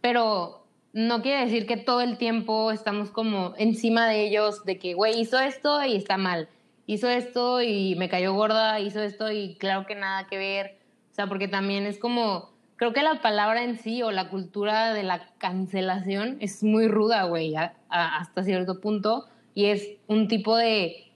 [0.00, 4.94] pero no quiere decir que todo el tiempo estamos como encima de ellos de que,
[4.94, 6.48] güey, hizo esto y está mal,
[6.86, 10.78] hizo esto y me cayó gorda, hizo esto y claro que nada que ver,
[11.12, 14.92] o sea, porque también es como, creo que la palabra en sí o la cultura
[14.92, 17.54] de la cancelación es muy ruda, güey,
[17.88, 21.10] hasta cierto punto y es un tipo de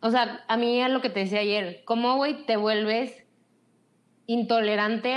[0.00, 3.24] o sea, a mí es lo que te decía ayer, ¿cómo, güey, te vuelves
[4.32, 5.16] intolerante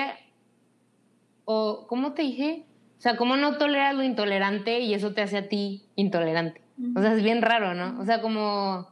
[1.45, 2.65] o, ¿cómo te dije?
[2.97, 6.61] O sea, ¿cómo no toleras lo intolerante y eso te hace a ti intolerante?
[6.95, 7.99] O sea, es bien raro, ¿no?
[7.99, 8.87] O sea, como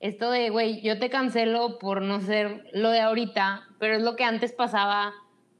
[0.00, 4.16] esto de, güey, yo te cancelo por no ser lo de ahorita, pero es lo
[4.16, 5.12] que antes pasaba,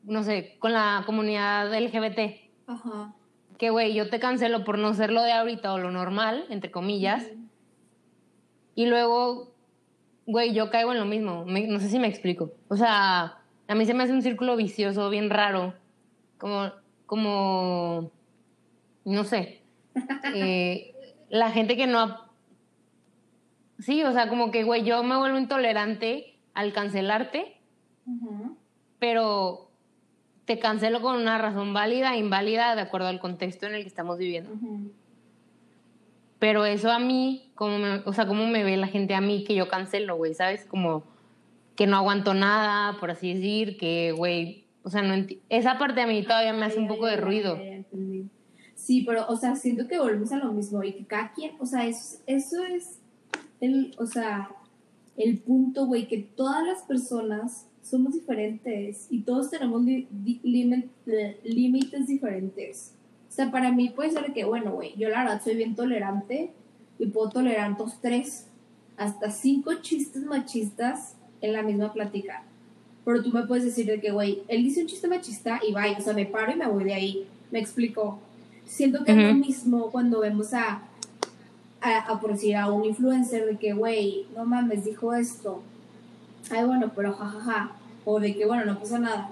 [0.03, 2.19] no sé, con la comunidad LGBT.
[2.67, 3.15] Ajá.
[3.57, 6.71] Que, güey, yo te cancelo por no ser lo de ahorita o lo normal, entre
[6.71, 7.27] comillas.
[8.75, 9.55] Y luego,
[10.27, 11.45] güey, yo caigo en lo mismo.
[11.47, 12.53] Me- no sé si me explico.
[12.69, 13.38] O sea,
[13.69, 15.75] a mí se me hace un círculo vicioso bien raro.
[16.39, 16.73] Como,
[17.07, 18.11] como,
[19.05, 19.63] no sé.
[20.35, 20.95] Eh,
[21.29, 22.29] la gente que no...
[23.79, 27.57] Sí, o sea, como que, güey, yo me vuelvo intolerante al cancelarte,
[28.99, 29.71] pero
[30.45, 33.89] te cancelo con una razón válida e inválida de acuerdo al contexto en el que
[33.89, 34.51] estamos viviendo.
[36.39, 39.45] Pero eso a mí, como me, o sea, cómo me ve la gente a mí
[39.45, 40.65] que yo cancelo, güey, ¿sabes?
[40.65, 41.05] Como
[41.79, 46.01] que no aguanto nada, por así decir, que, güey, o sea, no enti- esa parte
[46.01, 47.57] a mí todavía me hace un poco de ruido.
[48.75, 51.67] Sí, pero, o sea, siento que volvemos a lo mismo y que cada quien, o
[51.67, 52.99] sea, es- eso es
[53.61, 54.51] el, o sea,
[55.17, 60.09] el punto, güey, que todas las personas somos diferentes y todos tenemos eh,
[61.45, 62.95] límites diferentes.
[63.29, 66.51] O sea, para mí puede ser que, bueno, güey, yo la verdad soy bien tolerante
[66.99, 68.49] y puedo tolerar dos, tres,
[68.97, 72.43] hasta cinco chistes machistas en la misma plática.
[73.05, 75.97] Pero tú me puedes decir de que, güey, él dice un chiste machista y bye,
[75.99, 77.27] o sea, me paro y me voy de ahí.
[77.51, 78.21] Me explico.
[78.67, 79.39] Siento que es lo Ujú.
[79.39, 80.83] mismo cuando vemos a,
[81.81, 85.63] a, a, por decir, a un influencer de que, güey, no mames, dijo esto.
[86.51, 87.73] Ay, bueno, pero jajaja.
[88.05, 89.31] O de que, bueno, no pasa nada.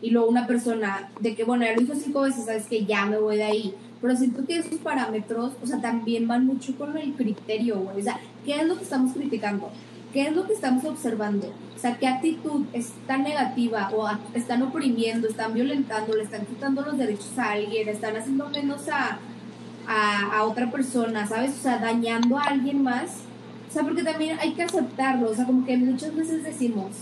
[0.00, 3.06] Y luego una persona de que, bueno, ya lo hizo cinco veces, sabes que ya
[3.06, 3.74] me voy de ahí.
[4.00, 8.00] Pero siento que esos parámetros, o sea, también van mucho con el criterio, güey.
[8.00, 9.70] O sea, ¿qué es lo que estamos criticando?
[10.14, 11.48] ¿Qué es lo que estamos observando?
[11.76, 16.82] O sea, ¿qué actitud es tan negativa o están oprimiendo, están violentando, le están quitando
[16.82, 19.18] los derechos a alguien, están haciendo menos a,
[19.88, 21.56] a, otra persona, ¿sabes?
[21.58, 23.22] O sea, dañando a alguien más.
[23.68, 25.30] O sea, porque también hay que aceptarlo.
[25.30, 26.92] O sea, como que muchas veces decimos,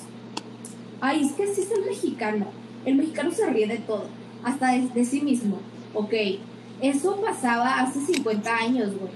[1.02, 2.46] ay, es que así es el mexicano.
[2.86, 4.06] El mexicano se ríe de todo,
[4.42, 5.58] hasta de, de sí mismo.
[5.92, 6.14] Ok,
[6.80, 9.12] eso pasaba hace 50 años, güey.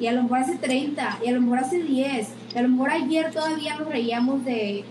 [0.00, 2.68] Y a lo mejor hace 30, y a lo mejor hace 10, y a lo
[2.68, 4.84] mejor ayer todavía nos reíamos de,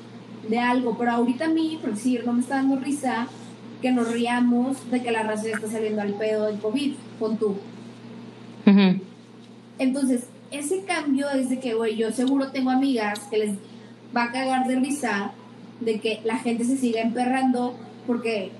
[0.47, 3.27] de algo, pero ahorita a mí, por decir, no me está dando risa
[3.81, 7.37] que nos riamos de que la raza ya está saliendo al pedo del COVID, con
[7.37, 7.55] tú.
[9.79, 13.51] Entonces, ese cambio es de que, güey, yo seguro tengo amigas que les
[14.15, 15.31] va a cagar de risa
[15.79, 18.51] de que la gente se siga emperrando porque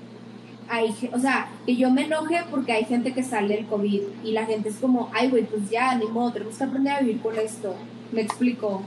[0.68, 4.32] hay, o sea, que yo me enoje porque hay gente que sale del COVID y
[4.32, 7.20] la gente es como, ay, güey, pues ya, ni modo, tenemos que aprender a vivir
[7.20, 7.74] con esto.
[8.12, 8.82] Me explico.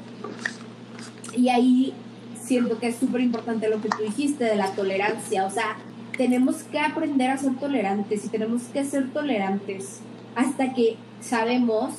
[1.36, 1.94] Y ahí
[2.42, 5.46] siento que es súper importante lo que tú dijiste de la tolerancia.
[5.46, 5.78] O sea,
[6.18, 10.02] tenemos que aprender a ser tolerantes y tenemos que ser tolerantes
[10.36, 11.93] hasta que sabemos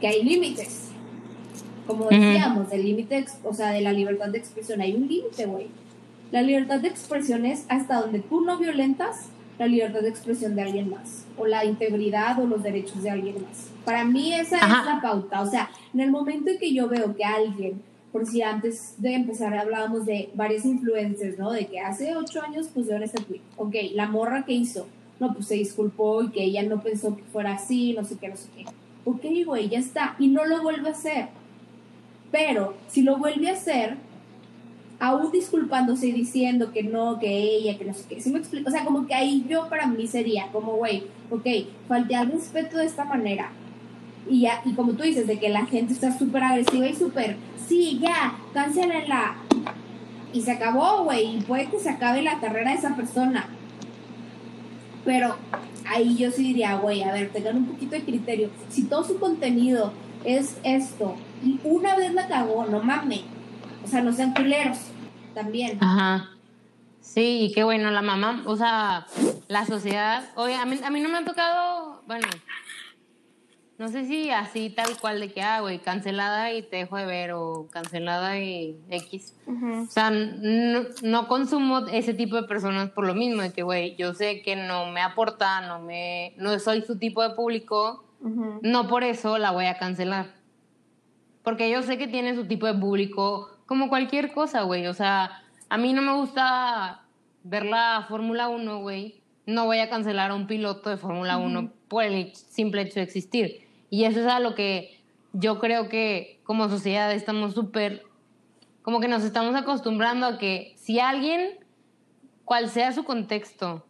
[0.00, 0.86] que hay límites.
[1.86, 5.66] Como decíamos, del límite, o sea, de la libertad de expresión, hay un límite, güey.
[6.30, 9.26] La libertad de expresión es hasta donde tú no violentas
[9.60, 13.42] la libertad de expresión de alguien más, o la integridad o los derechos de alguien
[13.42, 13.68] más.
[13.84, 14.80] Para mí esa Ajá.
[14.80, 15.42] es la pauta.
[15.42, 19.12] O sea, en el momento en que yo veo que alguien, por si antes de
[19.14, 21.52] empezar hablábamos de varios influencers, ¿no?
[21.52, 23.42] De que hace ocho años pusieron ese tweet.
[23.58, 24.86] Ok, la morra que hizo,
[25.18, 28.28] no, pues se disculpó y que ella no pensó que fuera así, no sé qué,
[28.28, 28.64] no sé qué.
[29.04, 30.16] Ok, güey, ya está.
[30.18, 31.28] Y no lo vuelve a hacer.
[32.32, 33.98] Pero si lo vuelve a hacer,
[35.00, 38.20] aún disculpándose y diciendo que no, que ella, que no sé qué.
[38.20, 38.68] ¿Sí me explico?
[38.68, 41.46] O sea, como que ahí yo para mí sería como, güey, ok,
[41.88, 43.50] falté al respeto de esta manera.
[44.28, 47.36] Y, ya, y como tú dices, de que la gente está súper agresiva y súper,
[47.66, 49.36] sí, ya, cancelenla.
[50.34, 53.48] Y se acabó, güey, y puede que se acabe la carrera de esa persona.
[55.06, 55.34] Pero
[55.88, 58.50] ahí yo sí diría, güey, a ver, tengan un poquito de criterio.
[58.68, 59.94] Si todo su contenido
[60.26, 63.22] es esto, y una vez la cagó, no mames.
[63.82, 64.89] O sea, no sean culeros
[65.34, 65.78] también.
[65.80, 66.30] Ajá.
[67.00, 69.06] Sí, y qué bueno, la mamá, o sea,
[69.48, 72.28] la sociedad, oye, a mí, a mí no me ha tocado, bueno,
[73.80, 77.06] no sé si así tal cual de que, ah, güey, cancelada y te dejo de
[77.06, 79.34] ver o cancelada y X.
[79.46, 83.96] O sea, no, no, consumo ese tipo de personas por lo mismo, de que, güey,
[83.96, 88.04] yo sé que no me aporta, no me, no soy su tipo de público,
[88.60, 90.34] no por eso la voy a cancelar.
[91.42, 94.88] Porque yo sé que tiene su tipo de público como cualquier cosa, güey.
[94.88, 97.02] O sea, a mí no me gusta
[97.44, 99.22] ver la Fórmula 1, güey.
[99.46, 103.02] No voy a cancelar a un piloto de Fórmula 1 por el simple hecho de
[103.02, 103.68] existir.
[103.88, 105.00] Y eso es a lo que
[105.32, 108.02] yo creo que como sociedad estamos súper,
[108.82, 111.60] como que nos estamos acostumbrando a que si alguien,
[112.44, 113.86] cual sea su contexto,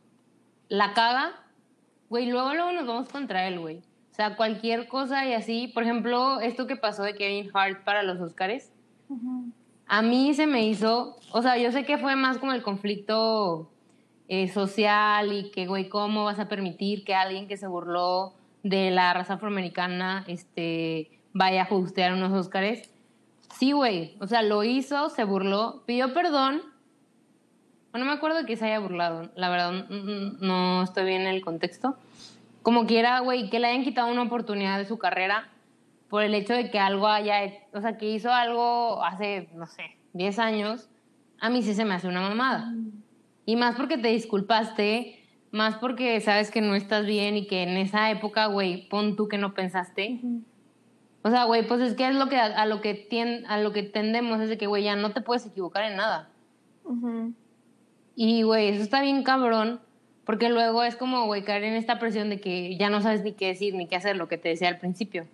[0.68, 1.32] la caga,
[2.10, 3.78] güey, luego luego nos vamos contra él, güey.
[3.78, 5.68] O sea, cualquier cosa y así.
[5.68, 8.70] Por ejemplo, esto que pasó de Kevin Hart para los Oscars.
[9.92, 13.72] A mí se me hizo, o sea, yo sé que fue más como el conflicto
[14.28, 18.92] eh, social y que, güey, ¿cómo vas a permitir que alguien que se burló de
[18.92, 22.88] la raza afroamericana este, vaya a justear unos Oscars?
[23.58, 26.62] Sí, güey, o sea, lo hizo, se burló, pidió perdón.
[27.92, 31.96] No me acuerdo que se haya burlado, la verdad, no estoy bien en el contexto
[32.62, 35.48] como quiera, güey, que le hayan quitado una oportunidad de su carrera
[36.10, 37.40] por el hecho de que algo haya,
[37.72, 40.90] o sea, que hizo algo hace, no sé, 10 años,
[41.40, 42.74] a mí sí se me hace una mamada.
[43.46, 47.76] Y más porque te disculpaste, más porque sabes que no estás bien y que en
[47.76, 50.20] esa época, güey, pon tú que no pensaste.
[51.22, 53.82] O sea, güey, pues es que es lo que a, lo que a lo que
[53.84, 56.28] tendemos es de que, güey, ya no te puedes equivocar en nada.
[58.16, 59.80] Y, güey, eso está bien cabrón
[60.24, 63.32] porque luego es como, güey, caer en esta presión de que ya no sabes ni
[63.32, 65.26] qué decir ni qué hacer, lo que te decía al principio.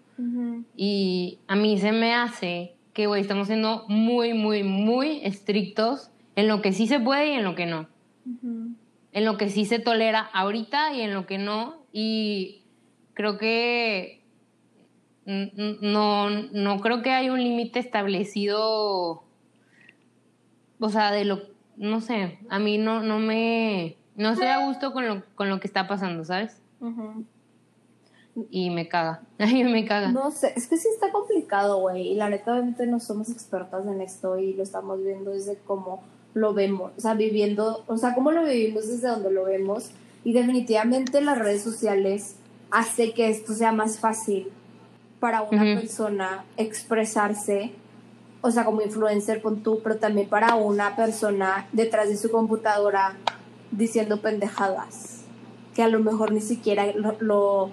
[0.76, 6.48] Y a mí se me hace que, güey, estamos siendo muy, muy, muy estrictos en
[6.48, 7.88] lo que sí se puede y en lo que no.
[9.12, 11.82] En lo que sí se tolera ahorita y en lo que no.
[11.92, 12.62] Y
[13.14, 14.22] creo que
[15.24, 19.24] no, no creo que haya un límite establecido,
[20.78, 21.42] o sea, de lo,
[21.76, 25.60] no sé, a mí no, no me no estoy a gusto con lo, con lo
[25.60, 26.62] que está pasando, ¿sabes?
[28.50, 29.22] Y me caga.
[29.38, 30.12] Ay, me caga.
[30.12, 32.08] No sé, es que sí está complicado, güey.
[32.08, 36.02] Y la neta, obviamente no somos expertas en esto y lo estamos viendo desde cómo
[36.34, 36.92] lo vemos.
[36.96, 39.90] O sea, viviendo, o sea, cómo lo vivimos desde donde lo vemos.
[40.24, 42.36] Y definitivamente las redes sociales
[42.70, 44.48] hace que esto sea más fácil
[45.20, 47.72] para una persona expresarse,
[48.42, 53.16] o sea, como influencer con tú, pero también para una persona detrás de su computadora
[53.70, 55.22] diciendo pendejadas
[55.74, 57.70] que a lo mejor ni siquiera lo, lo,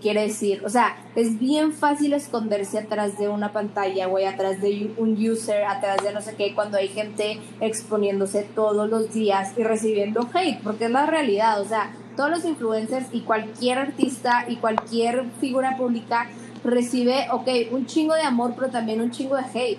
[0.00, 0.62] quiere decir.
[0.64, 5.64] O sea, es bien fácil esconderse atrás de una pantalla, güey, atrás de un user,
[5.64, 10.60] atrás de no sé qué, cuando hay gente exponiéndose todos los días y recibiendo hate,
[10.62, 11.60] porque es la realidad.
[11.60, 16.28] O sea, todos los influencers y cualquier artista y cualquier figura pública
[16.64, 19.78] recibe, ok, un chingo de amor, pero también un chingo de hate.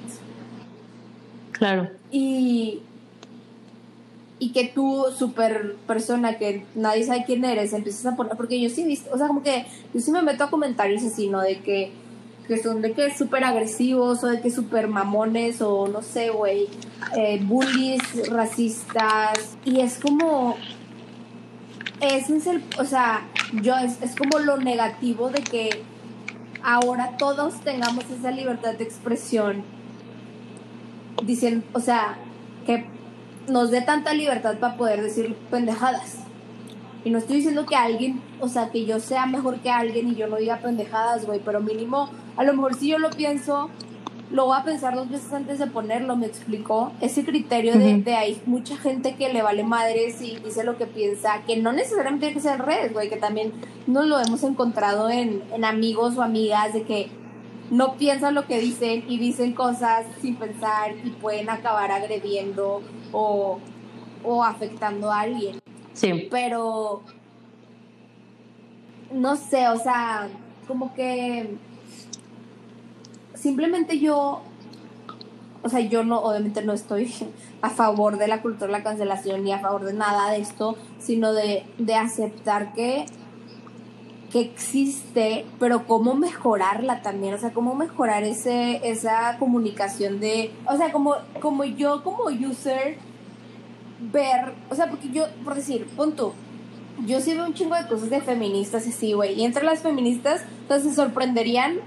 [1.52, 1.90] Claro.
[2.12, 2.82] Y
[4.46, 8.70] y que tú, super persona que nadie sabe quién eres, empiezas a poner, porque yo
[8.70, 11.42] sí visto, o sea, como que yo sí me meto a comentarios así, ¿no?
[11.42, 11.92] De que,
[12.48, 16.68] que son de que súper agresivos o de que súper mamones o no sé, güey,
[17.18, 20.58] eh, bullies, racistas, y es como,
[22.02, 23.26] ese es el, o sea,
[23.64, 25.70] yo, es, es como lo negativo de que
[26.62, 29.64] ahora todos tengamos esa libertad de expresión,
[31.24, 32.20] diciendo, o sea,
[32.68, 32.94] que
[33.48, 36.18] nos dé tanta libertad para poder decir pendejadas.
[37.04, 40.16] Y no estoy diciendo que alguien, o sea, que yo sea mejor que alguien y
[40.16, 43.70] yo no diga pendejadas, güey, pero mínimo, a lo mejor si yo lo pienso,
[44.32, 46.92] lo voy a pensar dos veces antes de ponerlo, me explicó.
[47.02, 50.88] Ese criterio de, de hay mucha gente que le vale madres y dice lo que
[50.88, 53.54] piensa, que no necesariamente tiene que ser redes, güey, que también
[53.86, 57.12] nos lo hemos encontrado en, en amigos o amigas de que
[57.72, 63.60] no piensan lo que dicen y dicen cosas sin pensar y pueden acabar agrediendo o,
[64.44, 65.60] afectando a alguien.
[65.94, 66.28] Sí.
[66.30, 67.02] Pero,
[69.12, 70.28] no sé, o sea,
[70.68, 71.56] como que
[73.34, 74.42] simplemente yo,
[75.62, 77.14] o sea, yo no, obviamente no estoy
[77.62, 80.76] a favor de la cultura de la cancelación ni a favor de nada de esto,
[81.00, 83.06] sino de, de aceptar que
[84.36, 90.76] que existe, pero cómo mejorarla también, o sea, cómo mejorar ese, esa comunicación de, o
[90.76, 92.98] sea, como, como yo como user
[94.12, 96.34] ver, o sea, porque yo, por decir, punto,
[97.06, 99.80] yo sí veo un chingo de cosas de feministas y sí, güey, y entre las
[99.80, 101.78] feministas, entonces se sorprenderían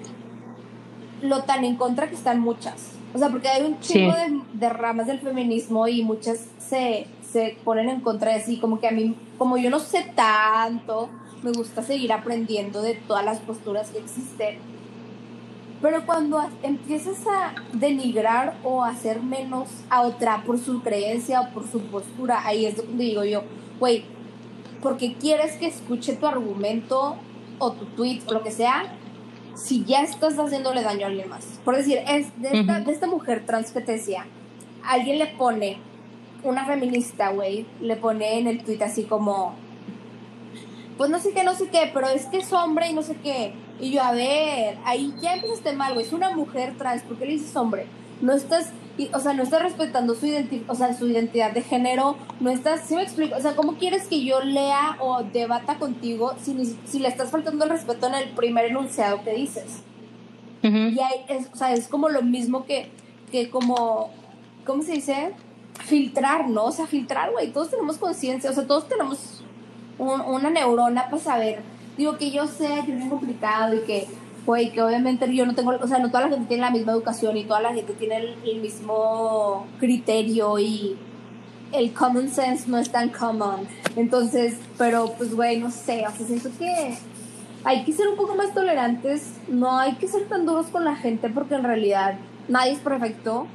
[1.20, 2.92] lo tan en contra que están muchas.
[3.12, 7.58] O sea, porque hay un chingo de, de, ramas del feminismo y muchas se, se
[7.62, 11.10] ponen en contra de así, como que a mí, como yo no sé tanto,
[11.42, 14.58] me gusta seguir aprendiendo de todas las posturas que existen.
[15.80, 21.70] Pero cuando empiezas a denigrar o hacer menos a otra por su creencia o por
[21.70, 23.44] su postura, ahí es donde digo yo,
[23.78, 24.04] güey,
[24.82, 27.16] porque quieres que escuche tu argumento
[27.58, 28.92] o tu tweet o lo que sea,
[29.54, 31.44] si ya estás haciéndole daño a alguien más.
[31.64, 34.26] Por decir, es de esta, de esta mujer trans que te decía,
[34.84, 35.78] alguien le pone,
[36.42, 39.54] una feminista, güey, le pone en el tweet así como,
[40.98, 43.14] pues no sé qué, no sé qué, pero es que es hombre y no sé
[43.22, 43.54] qué.
[43.80, 47.26] Y yo, a ver, ahí ya empezaste mal, güey, es una mujer trans, ¿por qué
[47.26, 47.86] le dices hombre?
[48.20, 48.72] No estás,
[49.14, 52.80] o sea, no estás respetando su, identi o sea, su identidad de género, no estás,
[52.80, 53.36] ¿sí me explico?
[53.36, 57.64] O sea, ¿cómo quieres que yo lea o debata contigo si, si le estás faltando
[57.64, 59.82] el respeto en el primer enunciado que dices?
[60.62, 62.90] Y ahí, es, o sea, es como lo mismo que,
[63.30, 64.10] que como,
[64.66, 65.32] ¿cómo se dice?
[65.84, 66.64] Filtrar, ¿no?
[66.64, 69.37] O sea, filtrar, güey, todos tenemos conciencia, o sea, todos tenemos
[69.98, 71.60] una neurona para saber.
[71.96, 74.06] Digo que yo sé que es muy complicado y que,
[74.46, 76.92] güey, que obviamente yo no tengo, o sea, no toda la gente tiene la misma
[76.92, 80.96] educación y toda la gente tiene el, mismo criterio y
[81.72, 83.66] el common sense no es tan common.
[83.96, 86.96] Entonces, pero pues, güey, no sé, o sea, siento que
[87.64, 90.94] hay que ser un poco más tolerantes, no hay que ser tan duros con la
[90.94, 92.14] gente porque en realidad
[92.48, 93.46] nadie es perfecto,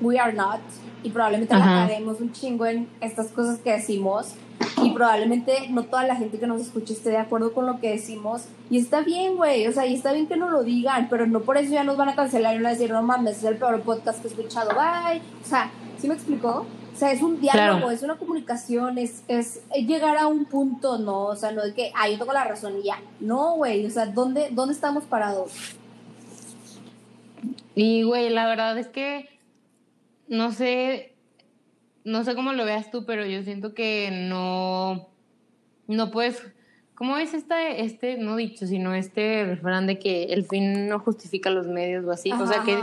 [0.00, 0.60] we are not,
[1.02, 4.34] y probablemente la un chingo en estas cosas que decimos
[4.82, 7.90] y probablemente no toda la gente que nos escuche esté de acuerdo con lo que
[7.90, 8.44] decimos.
[8.70, 11.40] Y está bien, güey, o sea, y está bien que no lo digan, pero no
[11.40, 13.56] por eso ya nos van a cancelar y van a decir, no mames, es el
[13.56, 15.20] peor podcast que he escuchado, bye.
[15.42, 16.66] O sea, ¿sí me explicó?
[16.92, 21.26] O sea, es un diálogo, es una comunicación, es, es, llegar a un punto, ¿no?
[21.26, 23.00] O sea, no de que, ah, yo tengo la razón y ya.
[23.20, 25.52] No, güey, o sea, ¿dónde, ¿dónde estamos parados?
[27.74, 29.30] Y, güey, la verdad es que,
[30.28, 31.09] no sé,
[32.04, 35.08] no sé cómo lo veas tú, pero yo siento que no,
[35.86, 36.52] no puedes,
[36.94, 41.50] ¿cómo es este, este, no dicho, sino este refrán de que el fin no justifica
[41.50, 42.32] los medios o así?
[42.32, 42.78] o sea que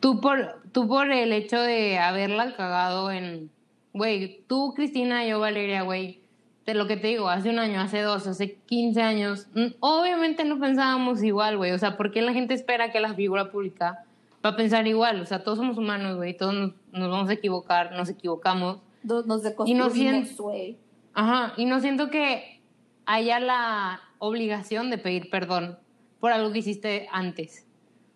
[0.00, 3.50] tú por, tú por el hecho de haberla cagado en,
[3.92, 6.20] güey, tú Cristina, yo Valeria, güey,
[6.66, 9.48] de lo que te digo, hace un año, hace dos, hace 15 años,
[9.80, 13.50] obviamente no pensábamos igual, güey, o sea, ¿por qué la gente espera que la figura
[13.50, 14.04] pública
[14.44, 17.92] va a pensar igual, o sea, todos somos humanos, güey, todos nos, vamos a equivocar,
[17.92, 18.80] nos equivocamos.
[19.02, 20.78] Nos, nos deconstruimos, güey.
[21.14, 22.60] Ajá, y no siento que
[23.06, 25.78] haya la obligación de pedir perdón
[26.20, 27.66] por algo que hiciste antes.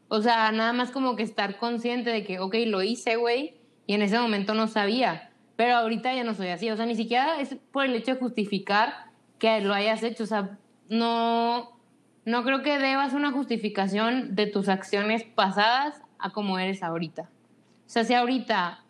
[0.09, 3.57] O sea, nada más como que estar consciente de que, ok, lo hice, güey,
[3.87, 6.71] y en ese momento no sabía, pero ahorita ya no soy así.
[6.71, 10.25] O sea, ni siquiera es por el hecho de justificar que lo hayas hecho.
[10.25, 10.59] O sea,
[10.89, 11.79] no,
[12.25, 17.23] no creo que debas una justificación de tus acciones pasadas a como eres ahorita.
[17.23, 18.85] O sea, si ahorita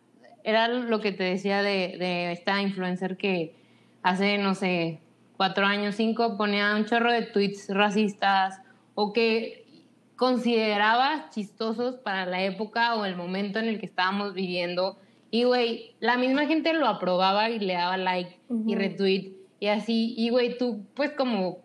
[0.45, 3.55] era lo que te decía de, de esta influencer que
[4.03, 5.01] hace, no sé,
[5.37, 8.61] cuatro años, cinco, ponía un chorro de tweets racistas
[8.95, 9.67] o que
[10.17, 14.99] consideraba chistosos para la época o el momento en el que estábamos viviendo.
[15.31, 20.15] Y, güey, la misma gente lo aprobaba y le daba like y retweet y así.
[20.17, 21.59] Y, güey, tú, pues como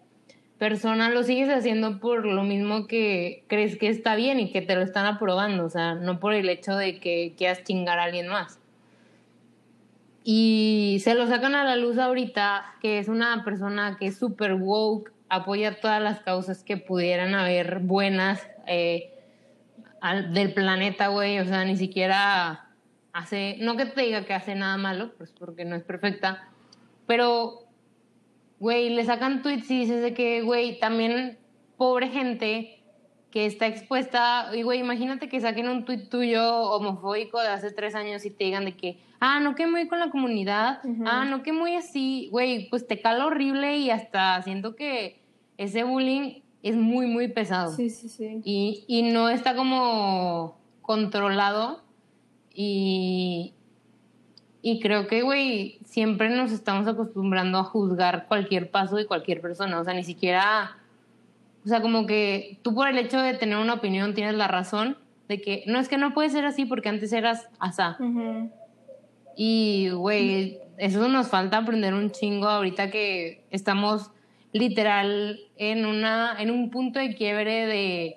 [0.62, 4.76] persona lo sigues haciendo por lo mismo que crees que está bien y que te
[4.76, 8.28] lo están aprobando, o sea, no por el hecho de que quieras chingar a alguien
[8.28, 8.60] más.
[10.24, 14.54] Y se lo sacan a la luz ahorita, que es una persona que es súper
[14.54, 19.10] woke, apoya todas las causas que pudieran haber buenas eh,
[20.32, 22.68] del planeta, güey, o sea, ni siquiera
[23.14, 26.48] hace, no que te diga que hace nada malo, pues porque no es perfecta,
[27.08, 27.61] pero
[28.62, 31.40] güey, le sacan tweets y dices de que, güey, también
[31.78, 32.78] pobre gente
[33.32, 37.96] que está expuesta, y güey, imagínate que saquen un tweet tuyo homofóbico de hace tres
[37.96, 41.42] años y te digan de que, ah, no que muy con la comunidad, ah, no
[41.42, 45.20] que muy así, güey, pues te cala horrible y hasta siento que
[45.58, 47.72] ese bullying es muy, muy pesado.
[47.76, 48.42] Sí, sí, sí.
[48.44, 51.82] Y, y no está como controlado
[52.54, 53.56] y,
[54.62, 59.80] y creo que, güey, siempre nos estamos acostumbrando a juzgar cualquier paso de cualquier persona.
[59.80, 60.78] O sea, ni siquiera.
[61.66, 64.98] O sea, como que tú por el hecho de tener una opinión tienes la razón
[65.28, 67.98] de que no es que no puede ser así porque antes eras asá.
[69.36, 74.12] Y, güey, eso nos falta aprender un chingo ahorita que estamos
[74.52, 78.16] literal en, una, en un punto de quiebre de,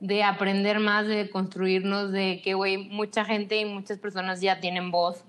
[0.00, 4.90] de aprender más, de construirnos, de que, güey, mucha gente y muchas personas ya tienen
[4.90, 5.24] voz,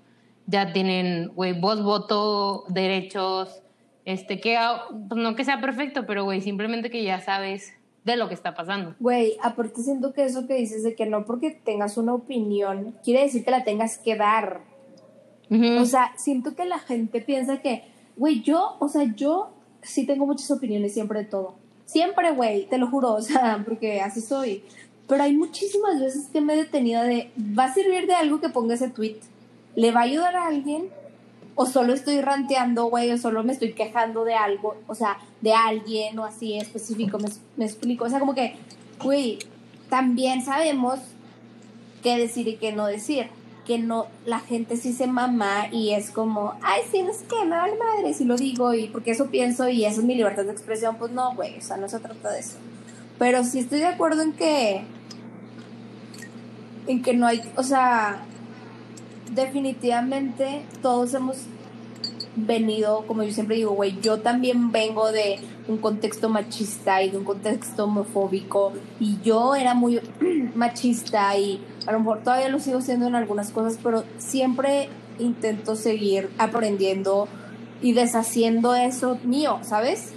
[0.46, 3.62] ya tienen, güey, voz, voto, derechos,
[4.04, 7.72] este, que, ah, pues no que sea perfecto, pero, güey, simplemente que ya sabes
[8.04, 8.94] de lo que está pasando.
[9.00, 13.22] Güey, aparte siento que eso que dices de que no porque tengas una opinión, quiere
[13.22, 14.60] decir que la tengas que dar.
[15.50, 17.84] O sea, siento que la gente piensa que,
[18.16, 19.50] güey, yo, o sea, yo
[19.82, 21.54] sí tengo muchas opiniones siempre de todo.
[21.84, 24.64] Siempre, güey, te lo juro, o sea, porque así soy.
[25.06, 28.48] Pero hay muchísimas veces que me he detenido de, ¿va a servir de algo que
[28.48, 29.18] ponga ese tweet?
[29.76, 30.88] ¿Le va a ayudar a alguien?
[31.54, 33.10] ¿O solo estoy ranteando, güey?
[33.12, 34.76] ¿O solo me estoy quejando de algo?
[34.86, 38.04] O sea, de alguien o así específico, me, me explico.
[38.04, 38.56] O sea, como que,
[39.02, 39.38] güey,
[39.88, 40.98] también sabemos
[42.02, 43.28] qué decir y qué no decir
[43.64, 47.44] que no, la gente sí se mama y es como, ay, sí, no sé qué,
[47.44, 50.44] me vale madre si lo digo y porque eso pienso y eso es mi libertad
[50.44, 52.56] de expresión, pues no, güey, o sea, no se trata de eso.
[53.18, 54.82] Pero sí estoy de acuerdo en que,
[56.86, 58.24] en que no hay, o sea,
[59.32, 61.46] definitivamente todos hemos
[62.36, 67.18] venido, como yo siempre digo, güey, yo también vengo de un contexto machista y de
[67.18, 70.00] un contexto homofóbico y yo era muy
[70.54, 75.76] machista y a lo mejor todavía lo sigo siendo en algunas cosas, pero siempre intento
[75.76, 77.28] seguir aprendiendo
[77.80, 80.12] y deshaciendo eso mío, ¿sabes?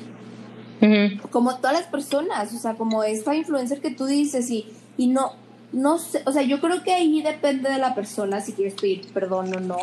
[1.32, 5.34] Como todas las personas, o sea, como esta influencer que tú dices y, y no,
[5.72, 9.08] no sé, o sea, yo creo que ahí depende de la persona si quieres pedir
[9.14, 9.78] perdón o no.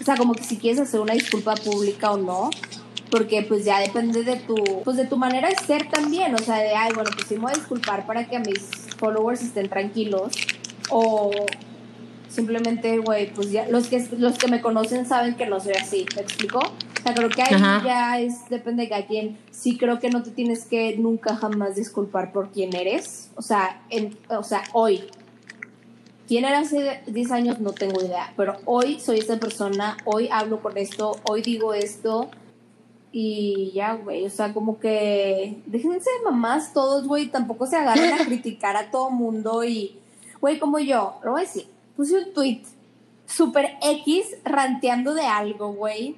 [0.00, 2.50] O sea, como que si quieres hacer una disculpa pública o no,
[3.10, 6.58] porque pues ya depende de tu, pues de tu manera de ser también, o sea,
[6.58, 8.60] de, ay, bueno, pues sí me voy a disculpar para que mis
[8.98, 10.32] followers estén tranquilos,
[10.90, 11.30] o
[12.28, 16.06] simplemente, güey, pues ya los que, los que me conocen saben que no soy así,
[16.16, 16.60] ¿me explico?
[17.04, 19.38] O sea, creo que ahí ya es, depende de cada quien.
[19.50, 23.30] Sí creo que no te tienes que nunca jamás disculpar por quién eres.
[23.36, 25.04] O sea, en, o sea, hoy.
[26.26, 27.60] ¿Quién era hace 10 años?
[27.60, 28.32] No tengo idea.
[28.36, 32.30] Pero hoy soy esta persona, hoy hablo con esto, hoy digo esto.
[33.12, 38.14] Y ya, güey, o sea, como que déjense de mamás todos, güey, tampoco se agarren
[38.14, 39.98] a criticar a todo mundo y
[40.44, 42.60] Güey, como yo, lo voy a decir, puse un tweet
[43.24, 46.16] super X ranteando de algo, güey.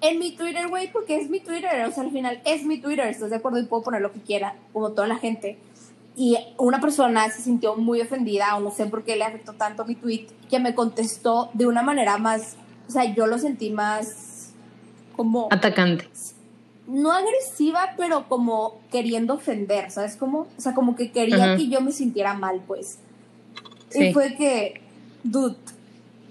[0.00, 3.06] En mi Twitter, güey, porque es mi Twitter, o sea, al final es mi Twitter,
[3.06, 3.58] ¿estás de acuerdo?
[3.58, 5.58] Y puedo poner lo que quiera, como toda la gente.
[6.16, 9.84] Y una persona se sintió muy ofendida, o no sé por qué le afectó tanto
[9.84, 12.56] mi tweet, que me contestó de una manera más,
[12.88, 14.52] o sea, yo lo sentí más
[15.14, 15.48] como...
[15.50, 16.08] Atacante
[16.86, 20.46] no agresiva, pero como queriendo ofender, ¿sabes cómo?
[20.56, 22.98] O sea, como que quería que yo me sintiera mal, pues.
[23.94, 24.80] Y fue que,
[25.24, 25.56] dude,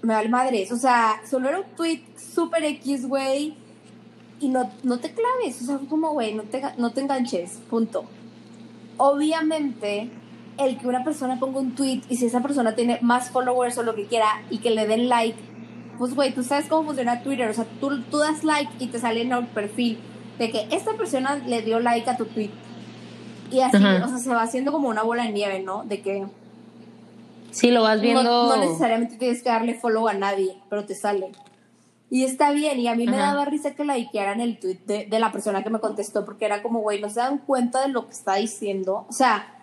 [0.02, 0.72] me vale madres.
[0.72, 3.54] O sea, solo era un tweet súper X, güey.
[4.38, 7.58] Y no, no te claves, o sea, fue como, güey, no te, no te enganches,
[7.70, 8.04] punto.
[8.98, 10.10] Obviamente,
[10.58, 13.82] el que una persona ponga un tweet y si esa persona tiene más followers o
[13.82, 15.38] lo que quiera y que le den like,
[15.98, 17.48] pues, güey, tú sabes cómo funciona Twitter.
[17.48, 19.98] O sea, tú, tú das like y te sale en el perfil
[20.38, 22.50] de que esta persona le dio like a tu tweet.
[23.50, 25.84] Y así, o sea, se va haciendo como una bola de nieve, ¿no?
[25.84, 26.26] De que...
[27.56, 28.22] Sí, lo vas viendo...
[28.22, 31.32] No, necesariamente tienes que darle follow a nadie, pero te sale.
[32.10, 35.18] Y está bien, y a mí me daba risa que likearan el tweet de, de,
[35.18, 38.08] la persona que me contestó, porque era como, güey, no se dan cuenta de lo
[38.08, 39.06] que está diciendo.
[39.08, 39.54] O sea,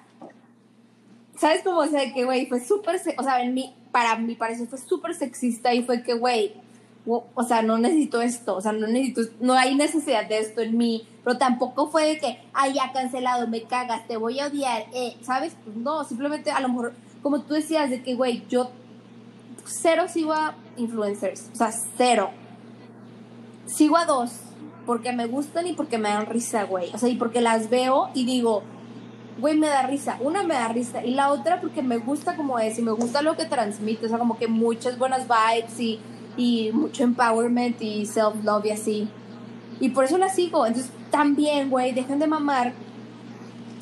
[1.38, 1.82] ¿sabes cómo?
[1.82, 5.14] O sea, que, güey, fue súper, o sea, en mi, para mi parecer fue súper
[5.14, 6.56] sexista y fue que, güey,
[7.06, 10.78] o sea, no necesito esto, o sea, no necesito, no hay necesidad de esto en
[10.78, 14.86] mí, pero tampoco fue de que, ay, ya cancelado, me cagas, te voy a odiar,
[14.94, 15.56] eh, ¿sabes?
[15.64, 16.94] Pues no, simplemente a lo mejor,
[17.24, 18.70] como tú decías, de que, güey, yo
[19.66, 22.30] cero sigo a influencers, o sea, cero.
[23.66, 24.32] Sigo a dos,
[24.86, 28.10] porque me gustan y porque me dan risa, güey, o sea, y porque las veo
[28.14, 28.62] y digo,
[29.40, 32.60] güey, me da risa, una me da risa, y la otra porque me gusta como
[32.60, 36.00] es, y me gusta lo que transmite, o sea, como que muchas buenas vibes y
[36.38, 39.08] y mucho empowerment y self-love y así.
[39.80, 40.66] Y por eso la sigo.
[40.66, 42.74] Entonces, también, güey, dejen de mamar.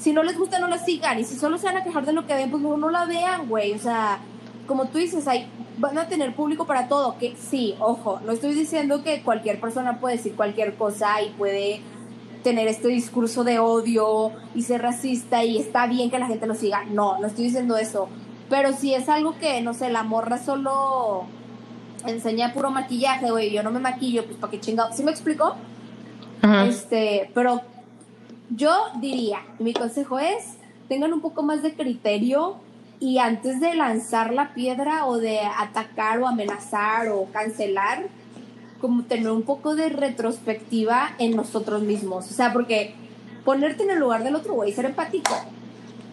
[0.01, 1.19] Si no les gusta, no la sigan.
[1.19, 3.47] Y si solo se van a quejar de lo que ven, pues no, la vean,
[3.47, 3.73] güey.
[3.73, 4.17] O sea,
[4.65, 5.47] como tú dices, hay,
[5.77, 7.17] van a tener público para todo.
[7.19, 11.81] Que sí, ojo, no estoy diciendo que cualquier persona puede decir cualquier cosa y puede
[12.43, 16.55] tener este discurso de odio y ser racista y está bien que la gente lo
[16.55, 16.83] siga.
[16.85, 18.09] No, no estoy diciendo eso.
[18.49, 21.25] Pero si es algo que, no sé, la morra solo
[22.07, 24.91] enseña puro maquillaje, güey, yo no me maquillo, pues para qué chingado.
[24.93, 25.55] ¿Sí me explico?
[26.67, 27.61] Este, pero
[28.55, 32.57] yo diría, mi consejo es, tengan un poco más de criterio
[32.99, 38.07] y antes de lanzar la piedra o de atacar o amenazar o cancelar,
[38.79, 42.29] como tener un poco de retrospectiva en nosotros mismos.
[42.29, 42.93] O sea, porque
[43.45, 45.33] ponerte en el lugar del otro güey, ser empático.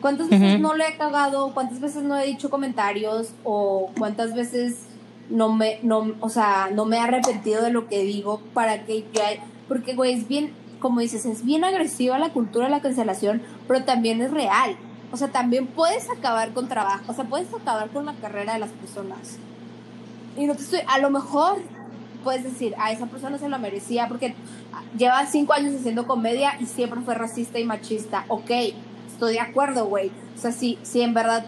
[0.00, 1.52] ¿Cuántas veces no le he cagado?
[1.54, 3.32] ¿Cuántas veces no he dicho comentarios?
[3.42, 4.84] ¿O cuántas veces
[5.28, 9.04] no me, no, o sea, no me he arrepentido de lo que digo para que
[9.12, 9.24] ya...
[9.66, 13.84] Porque, güey, es bien, como dices, es bien agresiva la cultura de la cancelación, pero
[13.84, 14.76] también es real.
[15.12, 18.58] O sea, también puedes acabar con trabajo, o sea, puedes acabar con la carrera de
[18.58, 19.38] las personas.
[20.36, 21.56] Y no te estoy, a lo mejor
[22.22, 24.34] puedes decir, a esa persona se lo merecía porque
[24.96, 28.24] lleva cinco años haciendo comedia y siempre fue racista y machista.
[28.28, 28.50] Ok,
[29.10, 30.10] estoy de acuerdo, güey.
[30.36, 31.46] O sea, si, si en verdad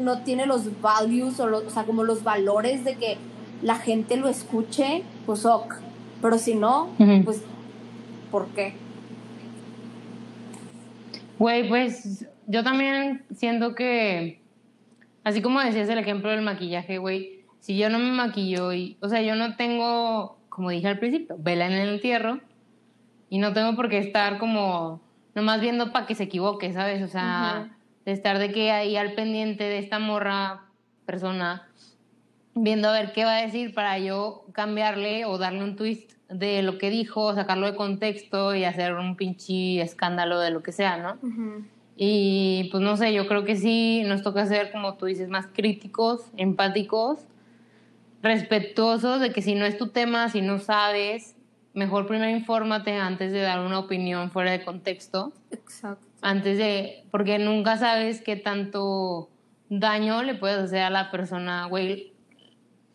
[0.00, 3.18] no tiene los values o, los- o sea, como los valores de que
[3.62, 5.74] la gente lo escuche, pues ok.
[6.22, 7.24] Pero si no, Ujú.
[7.24, 7.42] pues,
[8.30, 8.74] ¿por qué?
[11.38, 14.40] Güey, pues yo también siento que,
[15.24, 19.08] así como decías el ejemplo del maquillaje, güey, si yo no me maquillo y, o
[19.08, 22.40] sea, yo no tengo, como dije al principio, vela en el entierro
[23.30, 25.00] y no tengo por qué estar como
[25.34, 27.02] nomás viendo para que se equivoque, ¿sabes?
[27.02, 30.62] O sea, de estar de que ahí al pendiente de esta morra
[31.06, 31.68] persona,
[32.54, 36.62] viendo a ver qué va a decir para yo cambiarle o darle un twist de
[36.62, 40.98] lo que dijo, sacarlo de contexto y hacer un pinche escándalo de lo que sea,
[40.98, 41.18] ¿no?
[41.96, 45.46] Y pues no sé, yo creo que sí nos toca ser, como tú dices, más
[45.46, 47.20] críticos, empáticos,
[48.22, 51.36] respetuosos de que si no es tu tema, si no sabes,
[51.74, 56.06] mejor primero infórmate antes de dar una opinión fuera de contexto, Exacto.
[56.20, 59.30] antes de, porque nunca sabes qué tanto
[59.68, 62.12] daño le puedes hacer a la persona, güey.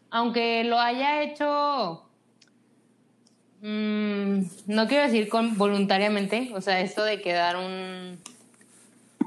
[0.09, 2.03] Aunque lo haya hecho,
[3.63, 8.19] mm, no quiero decir con, voluntariamente, o sea, esto de quedar un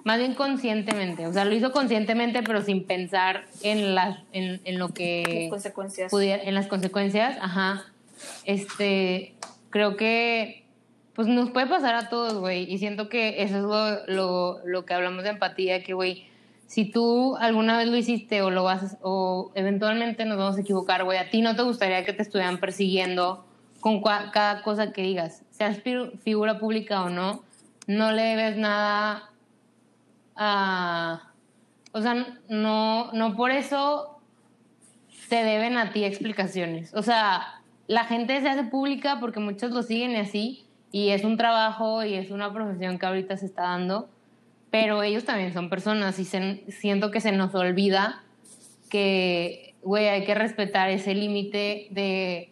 [0.05, 4.78] más bien conscientemente, o sea, lo hizo conscientemente, pero sin pensar en, las en, en
[4.78, 6.12] lo que consecuencias.
[6.12, 7.84] pudiera- en las consecuencias, ajá.
[8.45, 9.34] Este,
[9.70, 10.62] creo que
[11.14, 14.84] pues nos puede pasar a todos, güey, y siento que eso es lo, lo, lo
[14.84, 16.26] que hablamos de empatía, que, güey,
[16.66, 21.05] si tú alguna vez lo hiciste o lo vas o eventualmente nos vamos a equivocar,
[21.05, 23.45] güey, a ti no te gustaría que te estuvieran persiguiendo
[23.87, 27.45] con cada cosa que digas, seas fi- figura pública o no,
[27.87, 29.30] no le debes nada
[30.34, 31.30] a...
[31.93, 34.18] O sea, no, no por eso
[35.28, 36.93] te deben a ti explicaciones.
[36.95, 41.22] O sea, la gente se hace pública porque muchos lo siguen y así, y es
[41.22, 44.09] un trabajo y es una profesión que ahorita se está dando,
[44.72, 48.24] pero ellos también son personas y se- siento que se nos olvida
[48.91, 52.51] que, güey, hay que respetar ese límite de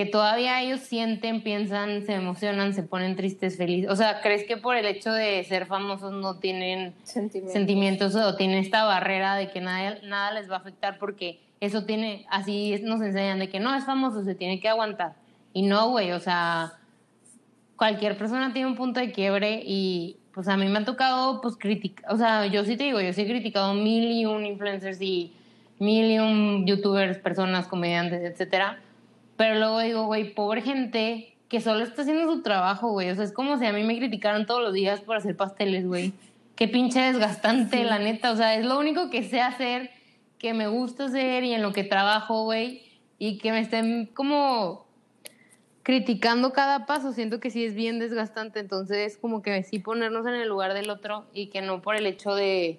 [0.00, 3.90] que todavía ellos sienten, piensan, se emocionan, se ponen tristes, felices.
[3.90, 7.52] O sea, ¿crees que por el hecho de ser famosos no tienen Sentimientos.
[7.52, 11.84] sentimientos o tienen esta barrera de que nada, nada les va a afectar porque eso
[11.84, 15.16] tiene, así nos enseñan de que no es famoso, se tiene que aguantar.
[15.52, 16.72] Y no, güey, o sea,
[17.76, 21.58] cualquier persona tiene un punto de quiebre y pues a mí me ha tocado pues
[21.58, 25.02] criticar, o sea, yo sí te digo, yo sí he criticado mil y un influencers
[25.02, 25.34] y
[25.78, 28.80] mil y un youtubers, personas, comediantes, etcétera.
[29.40, 33.08] Pero luego digo, güey, pobre gente que solo está haciendo su trabajo, güey.
[33.08, 35.86] O sea, es como si a mí me criticaran todos los días por hacer pasteles,
[35.86, 36.12] güey.
[36.56, 38.32] Qué pinche desgastante, la neta.
[38.32, 39.92] O sea, es lo único que sé hacer,
[40.36, 42.82] que me gusta hacer y en lo que trabajo, güey.
[43.18, 44.84] Y que me estén como
[45.84, 47.14] criticando cada paso.
[47.14, 48.60] Siento que sí es bien desgastante.
[48.60, 52.04] Entonces, como que sí ponernos en el lugar del otro y que no por el
[52.04, 52.78] hecho de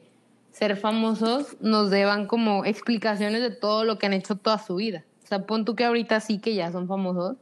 [0.51, 5.03] ser famosos nos deban como explicaciones de todo lo que han hecho toda su vida.
[5.31, 7.37] Sea, pon tú que ahorita sí que ya son famosos,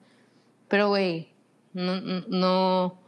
[0.68, 1.30] pero güey,
[1.74, 3.00] no, no,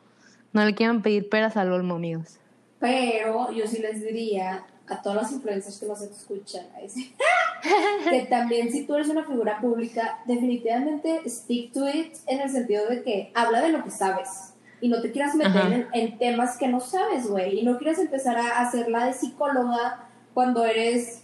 [0.53, 2.39] no, le quieran pedir peras al olmo, amigos.
[2.79, 7.15] Pero yo sí les diría a todas las influencers que nos escuchan sí,
[8.09, 12.88] que también si tú eres una figura pública, definitivamente stick to it en el sentido
[12.88, 16.57] de que habla de lo que sabes y no te quieras meter en, en temas
[16.57, 21.23] que no sabes, güey, y no quieras empezar a hacerla de psicóloga cuando eres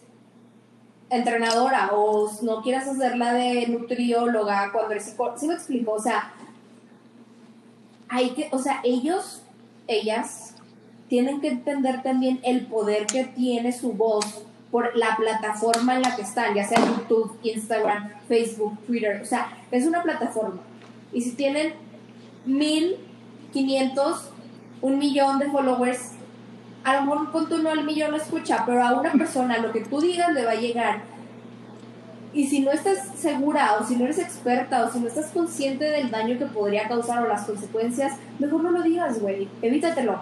[1.10, 5.38] entrenadora o no quieras hacerla de nutrióloga cuando eres psicóloga.
[5.38, 5.94] ¿Sí me explico?
[5.94, 6.34] O sea,
[8.10, 9.42] hay que, o sea, ellos,
[9.88, 10.56] ellas
[11.10, 16.16] tienen que entender también el poder que tiene su voz por la plataforma en la
[16.16, 20.62] que están, ya sea YouTube, Instagram, Facebook, Twitter, o sea, es una plataforma.
[21.14, 21.74] Y si tienen
[22.46, 22.98] mil,
[23.54, 24.30] quinientos,
[24.82, 26.12] un millón de followers,
[26.88, 29.74] a lo mejor con tu no el millón lo escucha, pero a una persona lo
[29.74, 31.02] que tú digas le va a llegar.
[32.34, 35.84] Y si no estás segura, o si no eres experta, o si no estás consciente
[35.84, 39.50] del daño que podría causar o las consecuencias, mejor no lo digas, güey.
[39.62, 40.22] Evítatelo.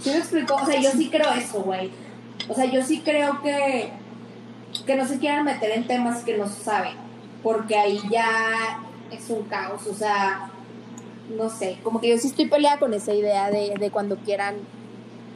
[0.00, 0.54] ¿Sí me explicó?
[0.54, 1.90] O sea, yo sí creo eso, güey.
[2.48, 3.90] O sea, yo sí creo que,
[4.86, 6.94] que no se quieran meter en temas que no saben.
[7.42, 8.80] Porque ahí ya
[9.10, 10.48] es un caos, o sea,
[11.36, 14.54] no sé, como que yo sí estoy peleada con esa idea de, de cuando quieran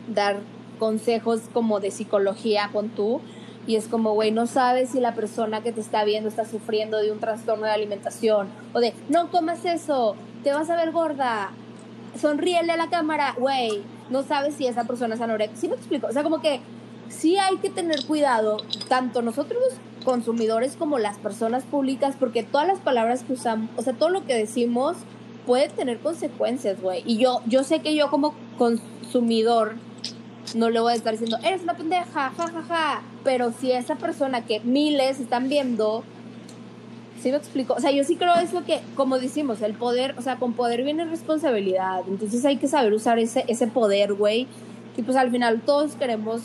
[0.08, 0.38] dar
[0.78, 3.20] consejos como de psicología con tú,
[3.66, 6.98] y es como, güey, no sabes si la persona que te está viendo está sufriendo
[6.98, 11.50] de un trastorno de alimentación, o de, no comas eso, te vas a ver gorda,
[12.20, 16.06] sonríele a la cámara, güey, no sabes si esa persona es anoréxica, ¿sí me explico?
[16.06, 16.60] O sea, como que
[17.08, 19.60] sí hay que tener cuidado, tanto nosotros
[20.04, 24.24] consumidores como las personas públicas, porque todas las palabras que usamos, o sea, todo lo
[24.24, 24.96] que decimos
[25.46, 27.02] puede tener consecuencias, güey.
[27.04, 29.74] Y yo, yo sé que yo como consumidor
[30.54, 33.02] no le voy a estar diciendo, eres una pendeja, ja, ja, ja.
[33.24, 36.04] Pero si esa persona que miles están viendo,
[37.20, 37.74] ¿sí me explico?
[37.74, 40.84] O sea, yo sí creo eso que, como decimos, el poder, o sea, con poder
[40.84, 42.02] viene responsabilidad.
[42.08, 44.46] Entonces hay que saber usar ese, ese poder, güey.
[44.96, 46.42] Y pues al final todos queremos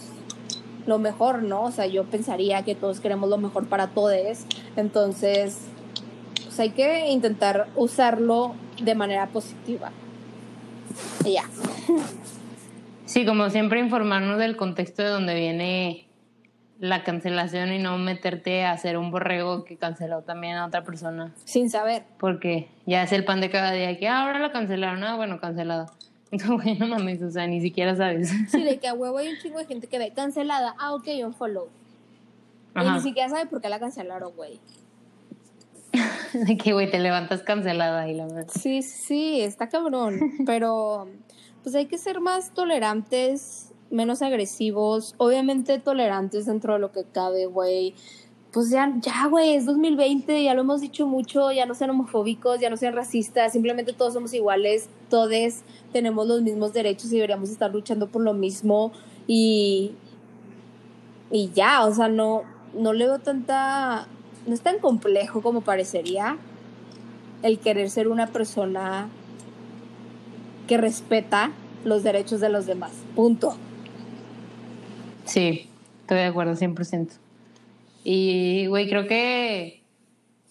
[0.86, 1.64] lo mejor, ¿no?
[1.64, 4.45] O sea, yo pensaría que todos queremos lo mejor para todos.
[4.76, 5.60] Entonces,
[6.43, 9.91] pues hay que intentar usarlo de manera positiva.
[11.24, 11.43] Y ya.
[13.12, 16.07] Sí, como siempre informarnos del contexto de donde viene
[16.80, 21.34] la cancelación y no meterte a hacer un borrego que canceló también a otra persona.
[21.43, 22.03] Sin saber.
[22.18, 25.41] Porque ya es el pan de cada día que ah, ahora la cancelaron, ah, bueno,
[25.41, 25.88] cancelado.
[26.32, 28.32] Entonces, güey, no mames, o sea, ni siquiera sabes.
[28.47, 30.74] Sí, de que a huevo hay un chingo de gente que ve cancelada.
[30.80, 31.68] Ah, ok, un follow.
[32.82, 34.62] Y ni siquiera sabe por qué la cancelaron, güey.
[36.47, 38.47] De que, güey, te levantas cancelada y la verdad.
[38.47, 40.32] Sí, sí, está cabrón.
[40.45, 41.09] Pero
[41.64, 47.45] pues hay que ser más tolerantes, menos agresivos, obviamente tolerantes dentro de lo que cabe,
[47.45, 47.93] güey.
[48.51, 52.59] Pues ya, ya, güey, es 2020, ya lo hemos dicho mucho, ya no sean homofóbicos,
[52.59, 55.32] ya no sean racistas, simplemente todos somos iguales, todos
[55.93, 58.91] tenemos los mismos derechos y deberíamos estar luchando por lo mismo
[59.26, 59.91] y,
[61.32, 62.43] y ya, o sea, no,
[62.74, 64.07] no le veo tanta,
[64.45, 66.38] no es tan complejo como parecería
[67.43, 69.09] el querer ser una persona
[70.72, 71.51] que respeta
[71.84, 72.93] los derechos de los demás.
[73.13, 73.57] Punto.
[75.26, 75.69] Sí,
[75.99, 77.09] estoy de acuerdo, 100%.
[78.05, 79.84] Y, güey, creo que,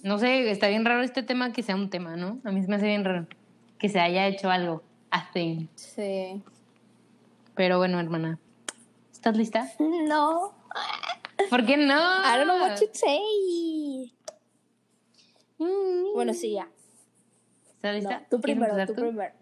[0.03, 2.39] no sé, está bien raro este tema que sea un tema, ¿no?
[2.45, 3.29] A mí se me hace bien raro
[3.79, 5.69] que se haya hecho algo, a thing.
[5.75, 6.43] Sí.
[7.55, 8.39] Pero bueno, hermana,
[9.11, 9.71] ¿estás lista?
[10.07, 10.53] No.
[11.49, 11.95] ¿Por qué no?
[11.95, 14.13] I don't know what to say.
[16.15, 16.69] Bueno, sí, ya.
[17.77, 18.21] ¿Estás lista?
[18.21, 19.40] No, tú ¿Quieres primero, empezar tú primero.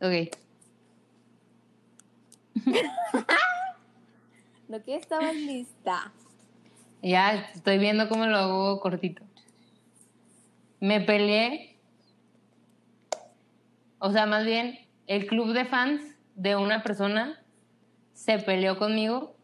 [0.00, 0.36] Ok.
[4.68, 6.12] No que estabas lista.
[7.02, 9.22] Ya estoy viendo cómo lo hago cortito.
[10.78, 11.78] Me peleé.
[13.98, 16.02] O sea, más bien, el club de fans
[16.34, 17.42] de una persona
[18.12, 19.34] se peleó conmigo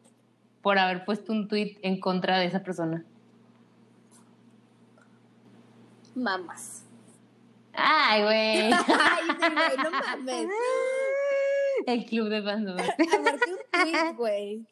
[0.61, 3.03] por haber puesto un tweet en contra de esa persona.
[6.15, 6.84] Mamas.
[7.77, 8.73] Ay, güey.
[8.73, 10.49] Ay, sí, güey, no mames.
[11.87, 12.69] El club de fans.
[12.69, 14.67] Aparte un tweet, güey.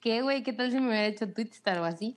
[0.00, 0.42] ¿Qué, güey?
[0.42, 2.16] ¿Qué tal si me hubiera hecho Twitstar o así?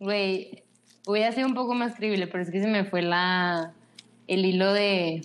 [0.00, 0.64] Güey,
[1.06, 3.74] hubiera sido un poco más creíble, pero es que se me fue la
[4.26, 5.22] el hilo de,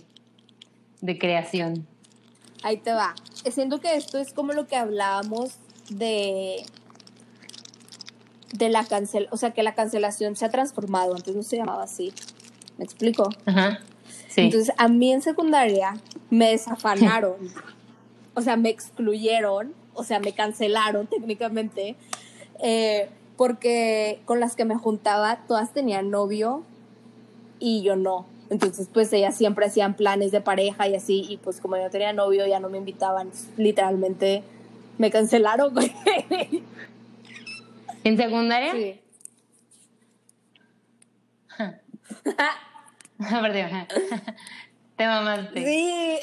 [1.02, 1.88] de creación.
[2.64, 3.16] Ahí te va.
[3.50, 5.58] Siento que esto es como lo que hablábamos
[5.90, 6.66] de
[8.54, 11.84] de la cancel, o sea, que la cancelación se ha transformado, antes no se llamaba
[11.84, 12.14] así.
[12.78, 13.30] ¿Me explico?
[13.46, 13.80] Ajá.
[14.30, 14.42] Sí.
[14.42, 15.98] Entonces, a mí en secundaria
[16.30, 17.36] me desafanaron,
[18.34, 21.96] o sea, me excluyeron, o sea, me cancelaron técnicamente,
[22.62, 26.64] eh, porque con las que me juntaba todas tenían novio
[27.60, 28.26] y yo no.
[28.50, 32.14] Entonces, pues ellas siempre hacían planes de pareja y así, y pues como yo tenía
[32.14, 34.44] novio, ya no me invitaban, literalmente
[34.98, 35.92] me cancelaron, güey.
[38.10, 38.72] ¿En secundaria?
[38.72, 39.00] Sí.
[43.20, 43.88] Perdón.
[44.96, 45.64] Te mamaste.
[45.64, 46.20] Sí.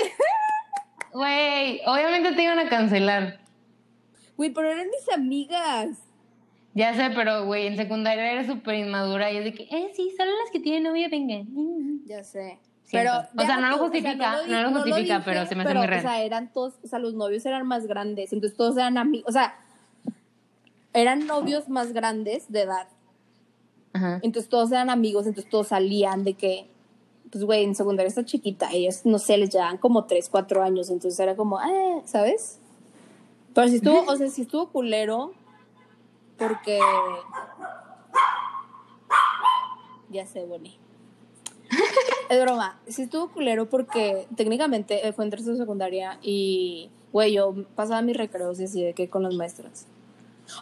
[1.13, 3.39] Güey, obviamente te iban a cancelar.
[4.37, 5.91] Güey, pero eran mis amigas.
[6.75, 10.13] Ya sé, pero güey, en secundaria eres súper inmadura y es de que, eh, sí,
[10.17, 11.47] solo las que tienen novia vengan.
[12.05, 12.59] Ya sé.
[12.83, 13.13] Siento.
[13.33, 15.87] Pero, O sea, no lo justifica, no lo justifica, pero se me hace pero, muy
[15.87, 16.05] real.
[16.05, 19.29] O sea, eran todos, o sea, los novios eran más grandes, entonces todos eran amigos,
[19.29, 19.55] o sea,
[20.97, 22.89] eran novios más grandes de edad,
[23.93, 24.21] Ajá.
[24.23, 26.69] entonces todos eran amigos, entonces todos salían de que,
[27.31, 30.91] pues, güey, en secundaria está chiquita, ellos, no sé, les llevaban como 3, 4 años,
[30.91, 32.59] entonces era como, ah, ¿sabes?
[33.55, 35.33] Pero si estuvo, o sea, si estuvo culero,
[36.37, 36.79] porque...
[40.11, 40.79] Ya sé, Bonnie.
[42.29, 42.79] Es broma.
[42.87, 48.17] Sí estuvo culero porque técnicamente eh, fue en tercera secundaria y, güey, yo pasaba mis
[48.17, 49.87] recreos y así de que con las maestras.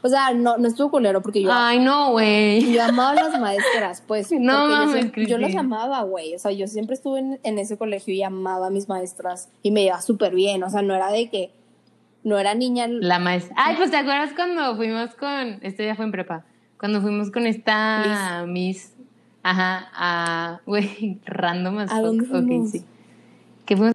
[0.03, 2.73] O sea, no, no estuvo culero porque yo, Ay, no, güey.
[2.73, 4.31] yo amaba a las maestras, pues.
[4.39, 5.37] No yo mames, yo, Cristi.
[5.39, 6.35] las amaba, güey.
[6.35, 9.71] O sea, yo siempre estuve en, en ese colegio y amaba a mis maestras y
[9.71, 10.63] me llevaba súper bien.
[10.63, 11.53] O sea, no era de que,
[12.23, 12.87] no era niña.
[12.89, 13.55] La maestra.
[13.59, 15.59] Ay, pues te acuerdas cuando fuimos con.
[15.63, 16.45] Esto ya fue en prepa.
[16.79, 18.93] Cuando fuimos con esta Miss.
[19.43, 20.61] Ajá, a.
[20.65, 22.05] Güey, random as ¿A fuck.
[22.05, 22.85] dónde Ok, sí.
[23.67, 23.95] Que fuimos.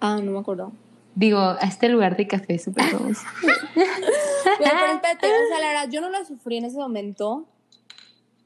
[0.00, 0.72] Ah, no me acuerdo.
[1.18, 3.22] Digo, a este lugar de café súper famoso.
[4.60, 7.44] Espérate, o sea, la verdad, yo no la sufrí en ese momento.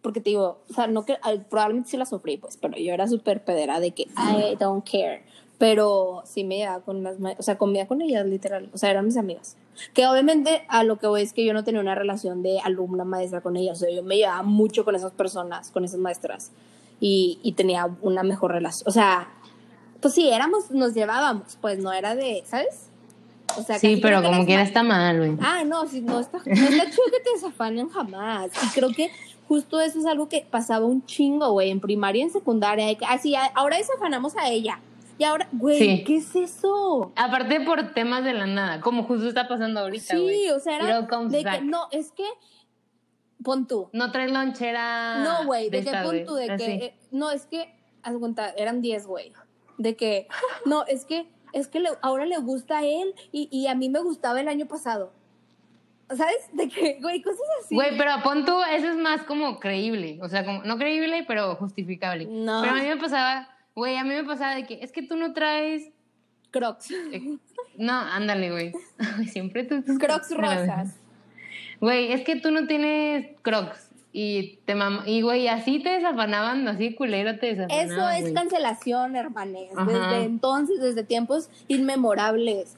[0.01, 1.19] Porque te digo, o sea, no que
[1.51, 5.23] probablemente sí la sufrí, pues, pero yo era súper pedera de que I don't care.
[5.59, 8.71] Pero sí me llevaba con las o sea, comía con ellas, literal.
[8.73, 9.59] O sea, eran mis amigas.
[9.93, 13.05] Que obviamente a lo que voy es que yo no tenía una relación de alumna
[13.05, 13.83] maestra con ellas.
[13.83, 16.53] O sea, yo me llevaba mucho con esas personas, con esas maestras.
[17.01, 18.89] Y, y tenía una mejor relación.
[18.89, 19.29] O sea,
[20.03, 22.89] pues sí, éramos, nos llevábamos, pues no era de, ¿sabes?
[23.57, 25.37] O sea, Sí, pero que como quiera está mal, güey.
[25.41, 28.51] Ah, no, sí, no está, no está chido que te desafanen jamás.
[28.65, 29.11] Y creo que
[29.47, 32.87] justo eso es algo que pasaba un chingo, güey, en primaria y en secundaria.
[32.87, 33.19] de que, Ah,
[33.55, 34.81] ahora desafanamos a ella.
[35.19, 36.05] Y ahora, güey, Sí.
[36.05, 37.13] ¿qué es eso?
[37.15, 40.35] Aparte por temas de la nada, como justo está pasando ahorita, güey.
[40.45, 42.25] Sí, o sea, era de que, no, es que,
[43.45, 43.89] pon tú.
[43.93, 45.19] No traes lonchera.
[45.23, 46.65] no, güey, de, que esta, pon tú, de Así.
[46.65, 47.73] que, eh, no, es que,
[48.03, 49.33] haz de cuenta, eran 10, güey.
[49.79, 50.29] De que,
[50.67, 53.89] no, es que, es que le- ahora le gusta a él y, y a mí
[53.89, 55.13] me gustaba el año pasado.
[56.15, 56.51] ¿Sabes?
[56.53, 57.75] De que, güey, cosas así.
[57.75, 60.19] Güey, pero pon tú, eso es más como creíble.
[60.21, 62.27] O sea, como, no creíble, pero justificable.
[62.27, 62.61] No.
[62.61, 65.17] Pero a mí me pasaba, güey, a mí me pasaba de que es que tú
[65.17, 65.91] no traes.
[66.51, 66.91] Crocs.
[66.91, 67.39] eh,
[67.79, 68.73] No, ándale, güey.
[69.33, 69.83] Siempre tú.
[69.99, 70.97] Crocs rosas.
[71.81, 73.89] Güey, es que tú no tienes crocs.
[74.15, 77.87] Y te mam y güey, así te desafanaban, así culero te desafanaban.
[77.91, 78.35] Eso es güey.
[78.35, 79.71] cancelación, hermanes.
[79.75, 79.91] Ajá.
[79.91, 82.77] Desde entonces, desde tiempos inmemorables.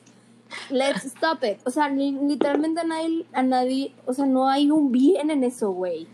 [0.70, 1.59] Let's stop it.
[1.64, 5.72] O sea, literalmente a nadie, a nadie, o sea, no hay un bien en eso,
[5.72, 6.07] güey.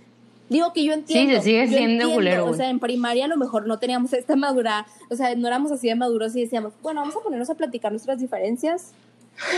[0.49, 1.37] Digo que yo entiendo.
[1.37, 4.87] se sigue siendo culero, O sea, en primaria a lo mejor no teníamos esta madura,
[5.11, 7.93] o sea, no éramos así de maduros y decíamos, bueno, vamos a ponernos a platicar
[7.93, 8.93] nuestras diferencias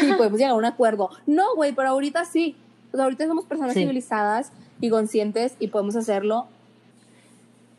[0.03, 1.09] y podemos llegar a un acuerdo.
[1.27, 2.57] No, güey, pero ahorita sí.
[2.93, 3.81] O sea, ahorita somos personas Sí.
[3.81, 6.47] civilizadas y conscientes y podemos hacerlo.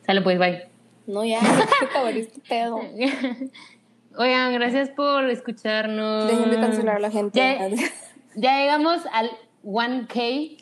[0.06, 0.68] Sale pues, bye.
[1.08, 1.40] No, ya,
[1.82, 2.80] acabar este pedo.
[4.18, 6.28] Oigan, gracias por escucharnos.
[6.28, 7.40] Dejen de cancelar a la gente.
[7.40, 7.70] Ya,
[8.36, 9.32] ya llegamos al
[9.64, 10.58] 1K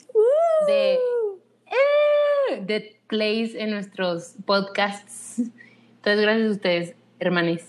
[0.66, 5.38] de, eh, de plays en nuestros podcasts.
[5.38, 7.64] Entonces, gracias a ustedes, hermanes.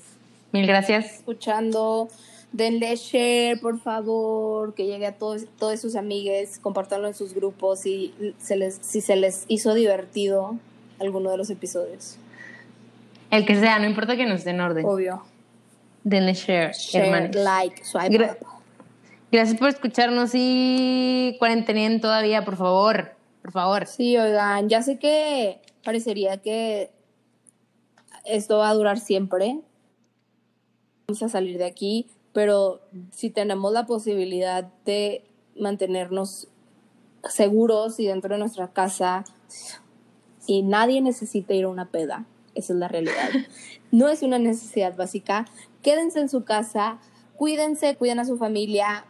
[0.53, 1.17] Mil gracias.
[1.17, 2.07] Escuchando,
[2.53, 7.85] denle share, por favor, que llegue a todos, todos sus amigues, compártanlo en sus grupos
[7.85, 10.55] y se les, si se les hizo divertido
[10.99, 12.17] alguno de los episodios.
[13.31, 14.85] El que sea, no importa que no esté en orden.
[14.85, 15.23] Obvio.
[16.03, 17.35] Denle share, Share, hermanos.
[17.35, 18.47] like, swipe Gra- up.
[19.31, 23.13] Gracias por escucharnos y cuarentenen todavía, por favor.
[23.41, 23.87] Por favor.
[23.87, 26.91] Sí, oigan, ya sé que parecería que
[28.25, 29.59] esto va a durar siempre.
[31.07, 32.81] Vamos a salir de aquí, pero
[33.11, 35.23] si tenemos la posibilidad de
[35.57, 36.47] mantenernos
[37.29, 39.23] seguros y dentro de nuestra casa
[40.45, 42.25] y nadie necesita ir a una peda,
[42.55, 43.29] esa es la realidad.
[43.91, 45.45] No es una necesidad básica.
[45.83, 46.97] Quédense en su casa,
[47.35, 49.05] cuídense, cuiden a su familia,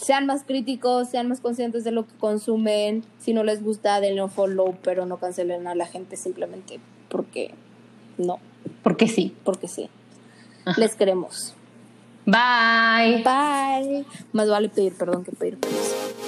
[0.00, 3.04] sean más críticos, sean más conscientes de lo que consumen.
[3.18, 7.52] Si no les gusta, denle un follow, pero no cancelen a la gente simplemente porque
[8.18, 8.38] no,
[8.82, 9.36] Porque sí.
[9.44, 9.90] porque sí.
[10.78, 11.54] Les queremos.
[12.26, 13.22] Bye.
[13.22, 14.04] Bye.
[14.32, 16.23] Más vale pedir perdón que pedir permiso.